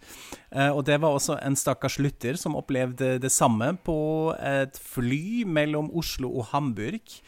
og 0.50 0.82
det 0.88 0.96
var 1.04 1.14
også 1.14 1.36
en 1.38 1.54
stakkars 1.64 1.98
lytter 2.04 2.38
som 2.40 2.58
opplevde 2.60 3.16
det 3.24 3.32
samme 3.34 3.74
på 3.88 3.98
et 4.38 4.78
fly 4.78 5.44
mellom 5.48 5.90
Oslo 5.96 6.32
og 6.42 6.52
Hamburg. 6.52 7.20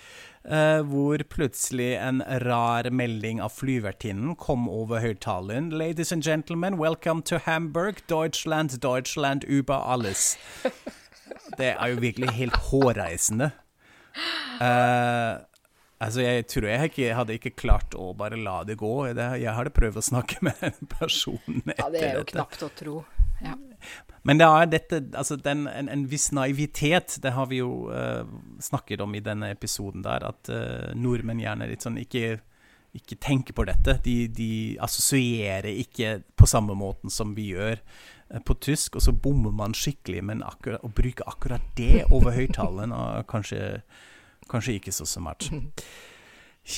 Uh, 0.45 0.85
hvor 0.85 1.17
plutselig 1.25 1.95
en 1.97 2.19
rar 2.43 2.85
melding 2.93 3.39
av 3.41 3.55
flyvertinnen 3.57 4.35
kom 4.37 4.67
over 4.69 5.01
høyttaleren. 5.01 5.71
'Ladies 5.73 6.13
and 6.13 6.21
gentlemen, 6.21 6.77
welcome 6.77 7.23
to 7.25 7.39
Hamburg. 7.47 8.03
Deutschland, 8.07 8.77
Deutschland 8.81 9.41
über 9.49 9.81
alles'. 9.81 10.37
Det 11.57 11.73
er 11.73 11.87
jo 11.87 11.97
virkelig 12.01 12.29
helt 12.37 12.55
hårreisende. 12.69 13.51
Uh, 14.61 15.41
altså, 15.99 16.21
jeg 16.21 16.45
tror 16.47 16.67
jeg 16.69 16.91
ikke, 16.91 17.13
hadde 17.17 17.39
ikke 17.39 17.55
klart 17.57 17.97
å 17.97 18.11
bare 18.17 18.37
la 18.37 18.59
det 18.67 18.77
gå. 18.77 18.93
Jeg 19.17 19.49
hadde 19.57 19.73
prøvd 19.73 19.97
å 19.97 20.05
snakke 20.13 20.45
med 20.45 20.61
en 20.61 20.93
person 20.93 21.41
etter 21.65 21.73
dette. 21.73 21.81
Ja, 21.81 21.89
det 21.89 22.03
er 22.03 22.13
jo 22.13 22.23
dette. 22.23 22.35
knapt 22.35 22.65
å 22.67 22.71
tro. 22.77 22.95
Ja. 23.45 23.55
Men 24.25 24.39
det 24.41 24.45
er 24.49 24.69
dette, 24.71 24.99
altså 25.13 25.37
den, 25.37 25.67
en, 25.69 25.89
en, 25.91 26.07
viss 26.09 26.31
naivitet, 26.33 27.19
det 27.21 27.35
har 27.35 27.45
vi 27.51 27.59
jo 27.59 27.91
uh, 27.93 28.25
snakket 28.63 29.03
om 29.05 29.13
i 29.13 29.21
denne 29.21 29.51
episoden 29.53 30.01
der, 30.05 30.25
at 30.25 30.49
uh, 30.49 30.95
nordmenn 30.97 31.43
gjerne 31.43 31.67
litt 31.69 31.85
sånn 31.85 31.99
ikke, 32.01 32.39
ikke 32.97 33.19
tenker 33.21 33.53
på 33.53 33.67
dette. 33.69 33.99
De, 34.01 34.15
de, 34.33 34.49
assosierer 34.81 35.69
ikke 35.69 36.23
på 36.33 36.49
samme 36.49 36.73
måten 36.73 37.13
som 37.13 37.35
vi 37.37 37.51
gjør 37.51 37.77
uh, 37.77 38.41
på 38.41 38.57
tysk, 38.65 38.97
og 38.97 39.05
så 39.05 39.13
bommer 39.13 39.53
man 39.53 39.77
skikkelig. 39.77 40.25
Men 40.25 40.41
akkurat, 40.47 40.81
å 40.81 40.89
bruke 40.89 41.29
akkurat 41.29 41.69
det 41.77 42.07
over 42.09 42.33
høyttaleren 42.33 42.97
er 42.97 43.29
kanskje, 43.29 43.61
kanskje 44.49 44.79
ikke 44.81 44.95
så 44.95 45.09
smart. 45.09 45.51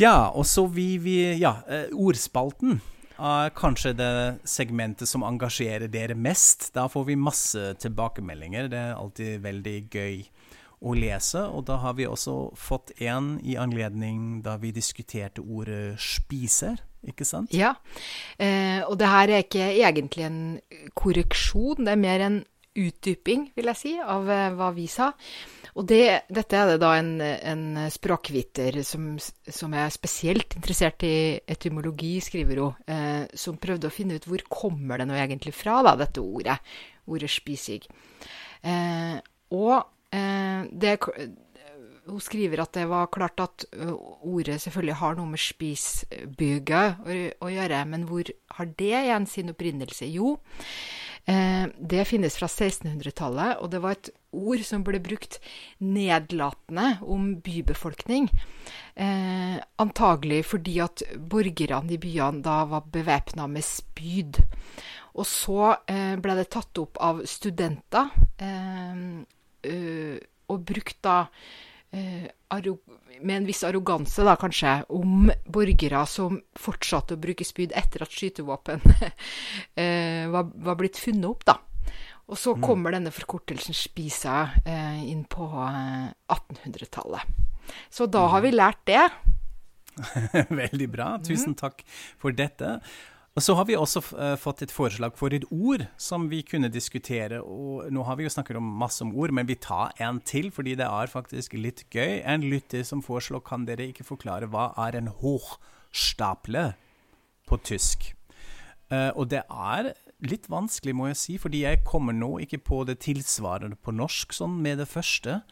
Ja, 0.02 0.34
og 0.36 0.44
så 0.44 0.66
vi, 0.68 0.98
vi 1.00 1.14
Ja, 1.40 1.62
ordspalten 1.96 2.82
er 3.18 3.54
kanskje 3.58 3.94
det 3.98 4.12
segmentet 4.48 5.10
som 5.10 5.26
engasjerer 5.26 5.90
dere 5.92 6.16
mest. 6.16 6.70
Da 6.76 6.88
får 6.92 7.08
vi 7.10 7.20
masse 7.20 7.74
tilbakemeldinger. 7.82 8.70
Det 8.72 8.82
er 8.82 8.98
alltid 8.98 9.42
veldig 9.46 9.78
gøy 9.92 10.20
å 10.86 10.94
lese. 10.98 11.42
Og 11.50 11.66
da 11.70 11.80
har 11.82 11.98
vi 11.98 12.08
også 12.08 12.36
fått 12.58 12.94
en 13.02 13.36
i 13.42 13.58
anledning 13.58 14.42
da 14.46 14.58
vi 14.62 14.72
diskuterte 14.76 15.42
ordet 15.42 15.98
'spiser'. 15.98 16.84
Ikke 17.08 17.26
sant? 17.26 17.54
Ja. 17.54 17.76
Eh, 18.40 18.82
og 18.84 18.98
det 19.00 19.08
her 19.08 19.30
er 19.30 19.44
ikke 19.46 19.68
egentlig 19.70 20.26
en 20.26 20.60
korreksjon, 20.98 21.86
det 21.86 21.94
er 21.94 22.02
mer 22.02 22.20
en 22.26 22.46
utdyping, 22.78 23.52
vil 23.58 23.72
jeg 23.72 23.80
si, 23.80 23.94
av 24.00 24.28
eh, 24.32 24.50
hva 24.56 24.72
vi 24.76 24.88
sa. 24.92 25.12
Og 25.78 25.86
det, 25.86 26.26
dette 26.34 26.58
er 26.58 26.72
det 26.72 26.78
da 26.82 26.94
en, 26.98 27.12
en 27.22 27.66
språkviter 27.94 28.80
som, 28.88 29.12
som, 29.20 29.74
er 29.78 29.94
spesielt 29.94 30.56
interessert 30.58 31.06
i 31.06 31.38
etymologi, 31.46 32.16
skriver 32.24 32.62
hun, 32.64 32.80
eh, 32.90 33.26
som 33.38 33.60
prøvde 33.62 33.90
å 33.90 33.94
finne 33.94 34.18
ut 34.18 34.26
hvor 34.30 34.46
kommer 34.50 34.98
det 34.98 35.10
nå 35.10 35.18
egentlig 35.18 35.54
fra, 35.54 35.80
da, 35.86 35.94
dette 36.00 36.24
ordet. 36.24 36.58
Ordet 37.08 37.30
'spisig'. 37.32 37.86
Eh, 38.66 39.18
og 39.54 39.76
eh, 40.12 40.66
det, 40.72 40.98
hun 42.08 42.24
skriver 42.24 42.64
at 42.64 42.74
det 42.74 42.88
var 42.90 43.12
klart 43.14 43.40
at 43.44 43.68
ordet 44.26 44.58
selvfølgelig 44.64 44.98
har 44.98 45.18
noe 45.20 45.30
med 45.30 45.44
spisbygget 45.44 47.06
å, 47.06 47.20
å 47.46 47.52
gjøre, 47.54 47.86
men 47.94 48.08
hvor 48.10 48.34
har 48.58 48.74
det 48.80 48.96
igjen 48.96 49.30
sin 49.30 49.54
opprinnelse? 49.54 50.10
Jo, 50.10 50.40
Eh, 50.40 51.07
det 51.28 52.06
finnes 52.08 52.38
fra 52.40 52.48
1600-tallet, 52.48 53.58
og 53.60 53.72
det 53.74 53.82
var 53.84 53.98
et 53.98 54.10
ord 54.38 54.62
som 54.64 54.84
ble 54.88 55.00
brukt 55.04 55.40
nedlatende 55.84 56.98
om 57.04 57.34
bybefolkning. 57.44 58.30
Eh, 58.96 59.58
antagelig 59.84 60.44
fordi 60.54 60.78
at 60.84 61.04
borgerne 61.18 61.94
i 61.94 62.00
byene 62.02 62.44
da 62.46 62.62
var 62.70 62.88
bevæpna 62.94 63.48
med 63.52 63.66
spyd. 63.66 64.42
Og 65.18 65.28
så 65.28 65.74
eh, 65.90 66.16
ble 66.22 66.38
det 66.40 66.50
tatt 66.54 66.80
opp 66.82 67.00
av 67.04 67.24
studenter, 67.30 68.12
eh, 68.40 70.18
og 70.48 70.64
brukt 70.64 71.00
da 71.04 71.18
eh, 71.26 71.38
med 73.22 73.38
en 73.38 73.48
viss 73.48 73.64
arroganse, 73.68 74.24
da 74.24 74.36
kanskje, 74.40 74.74
om 74.94 75.32
borgere 75.46 76.04
som 76.10 76.40
fortsatte 76.60 77.18
å 77.18 77.22
bruke 77.22 77.46
spyd 77.48 77.74
etter 77.78 78.06
at 78.06 78.14
skytevåpen 78.14 78.84
eh, 79.82 80.28
var, 80.32 80.52
var, 80.54 80.78
blitt 80.80 81.00
funnet 81.02 81.30
opp, 81.30 81.46
da. 81.48 81.58
Og 82.28 82.36
så 82.40 82.54
mm. 82.56 82.64
kommer 82.64 82.96
denne 82.96 83.14
forkortelsen 83.16 83.76
SPISA 83.78 84.38
eh, 84.68 85.04
inn 85.12 85.24
på 85.32 85.48
1800-tallet. 85.48 87.24
Eh, 87.24 87.84
så 87.92 88.08
da 88.12 88.26
har 88.34 88.44
vi 88.44 88.54
lært 88.56 88.84
det. 88.88 89.04
Veldig 90.64 90.90
bra. 90.92 91.14
Tusen 91.24 91.56
mm. 91.56 91.60
takk 91.62 91.84
for 92.20 92.36
dette. 92.36 92.78
Og 93.38 93.44
Så 93.46 93.54
har 93.54 93.68
vi 93.70 93.76
også 93.78 94.02
uh, 94.18 94.34
fått 94.34 94.64
et 94.66 94.72
forslag 94.74 95.14
for 95.14 95.30
et 95.30 95.44
ord 95.54 95.84
som 96.02 96.24
vi 96.32 96.40
kunne 96.42 96.72
diskutere. 96.74 97.38
og 97.38 97.86
Nå 97.94 98.02
har 98.08 98.18
vi 98.18 98.26
jo 98.26 98.34
snakket 98.34 98.58
om 98.58 98.72
masse 98.82 99.04
om 99.06 99.14
ord, 99.14 99.30
men 99.30 99.46
vi 99.46 99.60
tar 99.62 99.94
en 100.02 100.18
til, 100.26 100.50
fordi 100.52 100.74
det 100.74 100.88
er 100.88 101.12
faktisk 101.12 101.54
litt 101.54 101.84
gøy. 101.94 102.24
En 102.26 102.42
lytter 102.42 102.82
som 102.82 103.04
foreslår 103.06 103.46
kan 103.46 103.68
dere 103.70 103.92
ikke 103.92 104.08
forklare 104.08 104.50
hva 104.50 104.72
er 104.88 104.98
en 104.98 105.12
hochstaple 105.22 106.72
på 107.46 107.62
tysk. 107.62 108.10
Uh, 108.90 109.14
og 109.14 109.30
det 109.30 109.44
er 109.46 109.94
litt 110.26 110.50
vanskelig, 110.50 110.98
må 110.98 111.12
jeg 111.12 111.22
si, 111.22 111.38
fordi 111.38 111.62
jeg 111.62 111.86
kommer 111.86 112.18
nå 112.18 112.40
ikke 112.42 112.64
på 112.66 112.84
det 112.90 113.04
tilsvarende 113.06 113.78
på 113.78 113.94
norsk 113.94 114.34
sånn 114.34 114.58
med 114.66 114.82
det 114.82 114.90
første. 114.90 115.44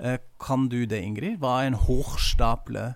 Uh, 0.00 0.16
kan 0.40 0.70
du 0.72 0.86
det, 0.88 1.04
Ingrid? 1.04 1.42
Hva 1.44 1.58
er 1.60 1.74
en 1.74 1.82
hochstaple? 1.90 2.94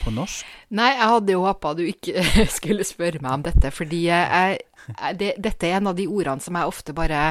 På 0.00 0.12
norsk? 0.14 0.46
Nei, 0.76 0.92
jeg 0.94 1.10
hadde 1.14 1.36
jo 1.36 1.44
håpa 1.46 1.74
du 1.78 1.84
ikke 1.88 2.24
skulle 2.58 2.86
spørre 2.88 3.22
meg 3.22 3.38
om 3.38 3.44
dette, 3.50 3.74
fordi 3.74 4.06
jeg, 4.08 4.62
det, 5.18 5.34
dette 5.38 5.68
er 5.68 5.80
en 5.80 5.92
av 5.92 5.98
de 5.98 6.08
ordene 6.10 6.44
som 6.44 6.58
jeg 6.58 6.72
ofte 6.72 6.96
bare 6.96 7.28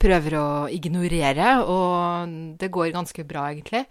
prøver 0.00 0.36
å 0.38 0.48
ignorere, 0.72 1.48
og 1.68 2.56
det 2.60 2.70
går 2.72 2.92
ganske 2.94 3.24
bra, 3.28 3.50
egentlig. 3.52 3.82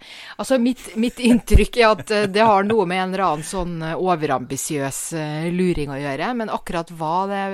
Altså, 0.42 0.58
mitt, 0.62 0.82
mitt 1.00 1.20
inntrykk 1.22 1.78
er 1.78 1.90
at 1.90 2.14
eh, 2.14 2.26
det 2.30 2.46
har 2.46 2.66
noe 2.66 2.86
med 2.90 3.04
en 3.04 3.12
eller 3.12 3.26
annen 3.28 3.46
sånn 3.46 3.76
eh, 3.86 3.94
overambisiøs 3.94 5.00
eh, 5.18 5.50
luring 5.54 5.92
å 5.94 6.00
gjøre, 6.00 6.32
men 6.40 6.50
akkurat 6.52 6.90
hva 6.90 7.16
det 7.30 7.44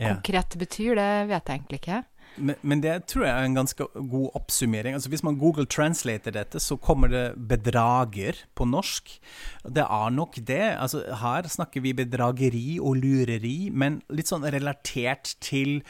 konkret 0.00 0.58
betyr, 0.58 0.96
det 0.98 1.10
vet 1.30 1.46
jeg 1.46 1.60
egentlig 1.60 1.82
ikke. 1.82 2.00
Men, 2.36 2.56
men, 2.62 2.80
det 2.80 2.94
tror 3.10 3.26
jeg 3.26 3.32
er 3.34 3.44
en 3.46 3.56
ganske 3.56 3.86
god 3.94 4.30
oppsummering. 4.38 4.94
Altså 4.96 5.10
Hvis 5.12 5.22
man 5.22 5.38
Google 5.40 5.66
translater 5.66 6.32
dette, 6.32 6.60
så 6.60 6.76
kommer 6.76 7.08
det 7.08 7.34
'bedrager' 7.36 8.44
på 8.54 8.64
norsk. 8.64 9.20
Det 9.64 9.84
er 9.84 10.10
nok 10.10 10.36
det. 10.36 10.76
Altså 10.80 11.04
Her 11.20 11.48
snakker 11.48 11.80
vi 11.80 11.92
bedrageri 11.92 12.78
og 12.80 12.96
lureri, 12.96 13.70
men 13.72 14.02
litt 14.10 14.28
sånn 14.32 14.48
relatert 14.48 15.36
til 15.40 15.82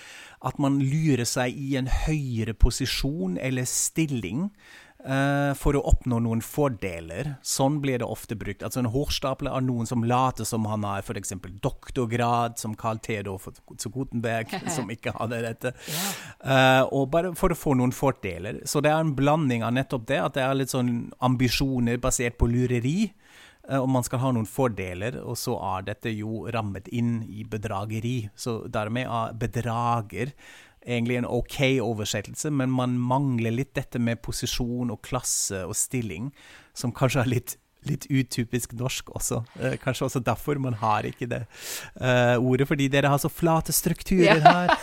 at 0.45 0.59
man 0.59 0.81
lurer 0.83 1.25
seg 1.25 1.55
i 1.55 1.77
en 1.77 1.87
høyere 1.87 2.55
posisjon 2.55 3.39
eller 3.39 3.65
stilling. 3.65 4.51
Uh, 5.03 5.51
for 5.59 5.75
å 5.75 5.81
oppnå 5.91 6.21
noen 6.23 6.45
fordeler. 6.47 7.33
Sånn 7.43 7.81
blir 7.83 7.99
det 7.99 8.07
ofte 8.07 8.37
brukt. 8.39 8.63
Altså 8.63 8.85
En 8.85 8.91
hårstapler 8.93 9.51
er 9.51 9.65
noen 9.67 9.89
som 9.91 10.05
later 10.07 10.47
som 10.47 10.69
han 10.71 10.87
har 10.87 11.03
f.eks. 11.03 11.35
doktorgrad, 11.65 12.55
som 12.63 12.77
Carl 12.79 13.01
Theodor 13.03 13.43
zu 13.83 13.91
Gutenberg, 13.91 14.55
som 14.77 14.93
ikke 14.95 15.17
hadde 15.17 15.43
dette. 15.43 15.75
Uh, 16.39 16.87
og 16.95 17.11
bare 17.11 17.35
for 17.39 17.51
å 17.51 17.59
få 17.59 17.75
noen 17.81 17.91
fordeler. 17.91 18.63
Så 18.63 18.79
det 18.85 18.95
er 18.95 19.03
en 19.03 19.15
blanding 19.19 19.67
av 19.67 19.75
nettopp 19.75 20.07
det, 20.07 20.23
at 20.23 20.39
det 20.39 20.47
er 20.47 20.61
litt 20.61 20.75
sånn 20.75 20.95
ambisjoner 21.19 21.99
basert 22.03 22.39
på 22.39 22.53
lureri. 22.53 23.11
Uh, 23.67 23.81
og 23.83 23.91
man 23.99 24.07
skal 24.07 24.23
ha 24.23 24.31
noen 24.37 24.47
fordeler, 24.47 25.19
og 25.19 25.35
så 25.41 25.59
er 25.75 25.91
dette 25.91 26.15
jo 26.15 26.45
rammet 26.55 26.87
inn 26.95 27.25
i 27.27 27.43
bedrageri. 27.43 28.21
Så 28.39 28.61
dermed 28.71 29.11
er 29.11 29.35
bedrager 29.35 30.37
egentlig 30.87 31.19
en 31.21 31.29
OK 31.29 31.59
oversettelse, 31.83 32.51
men 32.51 32.73
man 32.75 32.99
mangler 32.99 33.55
litt 33.55 33.75
dette 33.79 34.01
med 34.03 34.23
posisjon 34.25 34.93
og 34.93 35.03
klasse 35.07 35.65
og 35.67 35.77
stilling, 35.79 36.31
som 36.75 36.95
kanskje 36.95 37.25
er 37.25 37.35
litt 37.37 37.59
litt 37.89 38.07
utypisk 38.11 38.77
norsk 38.79 39.11
også. 39.11 39.43
Eh, 39.59 39.77
kanskje 39.83 40.07
også 40.07 40.23
derfor 40.23 40.61
man 40.63 40.77
har 40.79 41.07
ikke 41.09 41.27
det 41.31 41.41
eh, 41.99 42.37
ordet, 42.39 42.69
fordi 42.71 42.89
dere 42.93 43.11
har 43.11 43.19
så 43.19 43.31
flate 43.33 43.75
strukturer 43.75 44.39
her. 44.45 44.77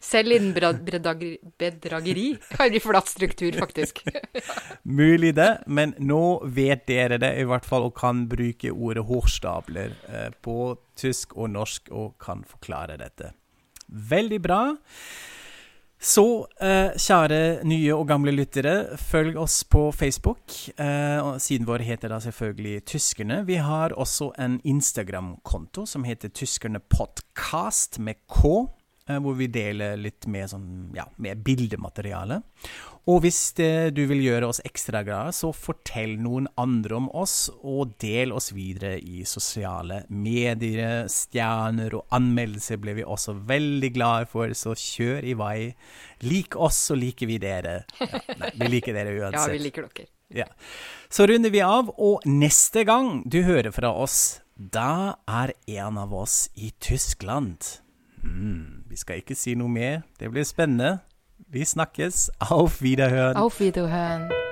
Selv 0.00 0.32
innen 0.32 0.54
bedrageri 1.58 2.26
har 2.58 2.70
vi 2.70 2.80
flat 2.80 3.08
struktur, 3.10 3.52
faktisk. 3.58 4.00
Mulig 5.00 5.34
det, 5.36 5.50
men 5.66 5.94
nå 5.98 6.44
vet 6.46 6.86
dere 6.88 7.18
det 7.20 7.34
i 7.40 7.46
hvert 7.48 7.66
fall, 7.66 7.88
og 7.88 7.96
kan 7.98 8.24
bruke 8.30 8.72
ordet 8.72 9.04
hårstabler 9.08 9.96
eh, 10.08 10.28
på 10.44 10.76
tysk 10.96 11.34
og 11.36 11.50
norsk 11.54 11.90
og 11.92 12.14
kan 12.22 12.44
forklare 12.48 12.98
dette. 13.00 13.34
Veldig 13.88 14.42
bra. 14.42 14.60
Så 16.04 16.24
eh, 16.60 16.92
kjære 17.00 17.64
nye 17.64 17.94
og 17.96 18.04
gamle 18.10 18.34
lyttere, 18.34 18.96
følg 19.00 19.38
oss 19.40 19.62
på 19.64 19.86
Facebook. 19.96 20.52
Eh, 20.76 21.30
siden 21.40 21.64
vår 21.64 21.84
heter 21.86 22.12
da 22.12 22.18
selvfølgelig 22.20 22.84
Tyskerne. 22.84 23.40
Vi 23.48 23.56
har 23.56 23.96
også 23.96 24.34
en 24.36 24.58
Instagram-konto 24.64 25.86
som 25.88 26.04
heter 26.04 26.28
Tyskerne 26.28 26.82
Podcast 26.92 27.98
med 27.98 28.20
K. 28.28 28.68
Eh, 29.04 29.18
hvor 29.20 29.34
vi 29.36 29.50
deler 29.52 29.98
litt 30.00 30.24
mer, 30.32 30.46
sånn, 30.48 30.94
ja, 30.96 31.04
mer 31.20 31.36
bildemateriale. 31.44 32.38
Og 33.12 33.18
hvis 33.20 33.50
det, 33.58 33.92
du 33.98 34.00
vil 34.08 34.22
gjøre 34.24 34.48
oss 34.48 34.62
ekstra 34.64 35.02
glade, 35.04 35.34
så 35.36 35.50
fortell 35.52 36.14
noen 36.24 36.46
andre 36.56 36.96
om 36.96 37.10
oss, 37.12 37.50
og 37.60 37.98
del 38.00 38.32
oss 38.32 38.48
videre 38.56 38.94
i 38.96 39.26
sosiale 39.28 40.06
medier. 40.08 41.04
Stjerner 41.12 41.98
og 41.98 42.16
anmeldelser 42.16 42.80
blir 42.80 42.96
vi 42.96 43.04
også 43.04 43.36
veldig 43.44 43.90
glade 43.92 44.30
for, 44.32 44.56
så 44.56 44.72
kjør 44.72 45.28
i 45.28 45.36
vei. 45.36 45.58
Lik 46.24 46.56
oss, 46.56 46.80
så 46.88 46.96
liker 46.96 47.28
vi 47.28 47.36
dere. 47.44 47.82
Ja, 48.00 48.24
nei, 48.40 48.54
vi 48.56 48.72
liker 48.78 48.96
dere 48.96 49.12
uansett. 49.18 49.40
ja, 49.42 49.52
vi 49.52 49.62
liker 49.66 49.90
dere. 49.90 50.08
Ja. 50.32 50.48
Så 51.12 51.28
runder 51.28 51.52
vi 51.52 51.60
av, 51.60 51.92
og 52.00 52.24
neste 52.24 52.88
gang 52.88 53.18
du 53.28 53.42
hører 53.44 53.68
fra 53.76 53.92
oss, 53.92 54.40
da 54.56 55.20
er 55.28 55.52
en 55.76 56.00
av 56.00 56.16
oss 56.24 56.46
i 56.56 56.72
Tyskland. 56.80 57.68
Mm, 58.24 58.83
vi 58.94 58.98
skal 58.98 59.16
ikke 59.16 59.34
si 59.34 59.56
noe 59.58 59.68
mer. 59.68 60.04
Det 60.20 60.30
blir 60.30 60.46
spennende. 60.46 60.98
Vi 61.50 61.64
snakkes. 61.64 62.30
Auf 62.38 62.82
Wiederhören. 62.82 63.36
Auf 63.36 63.58
Wiederhören. 63.60 64.43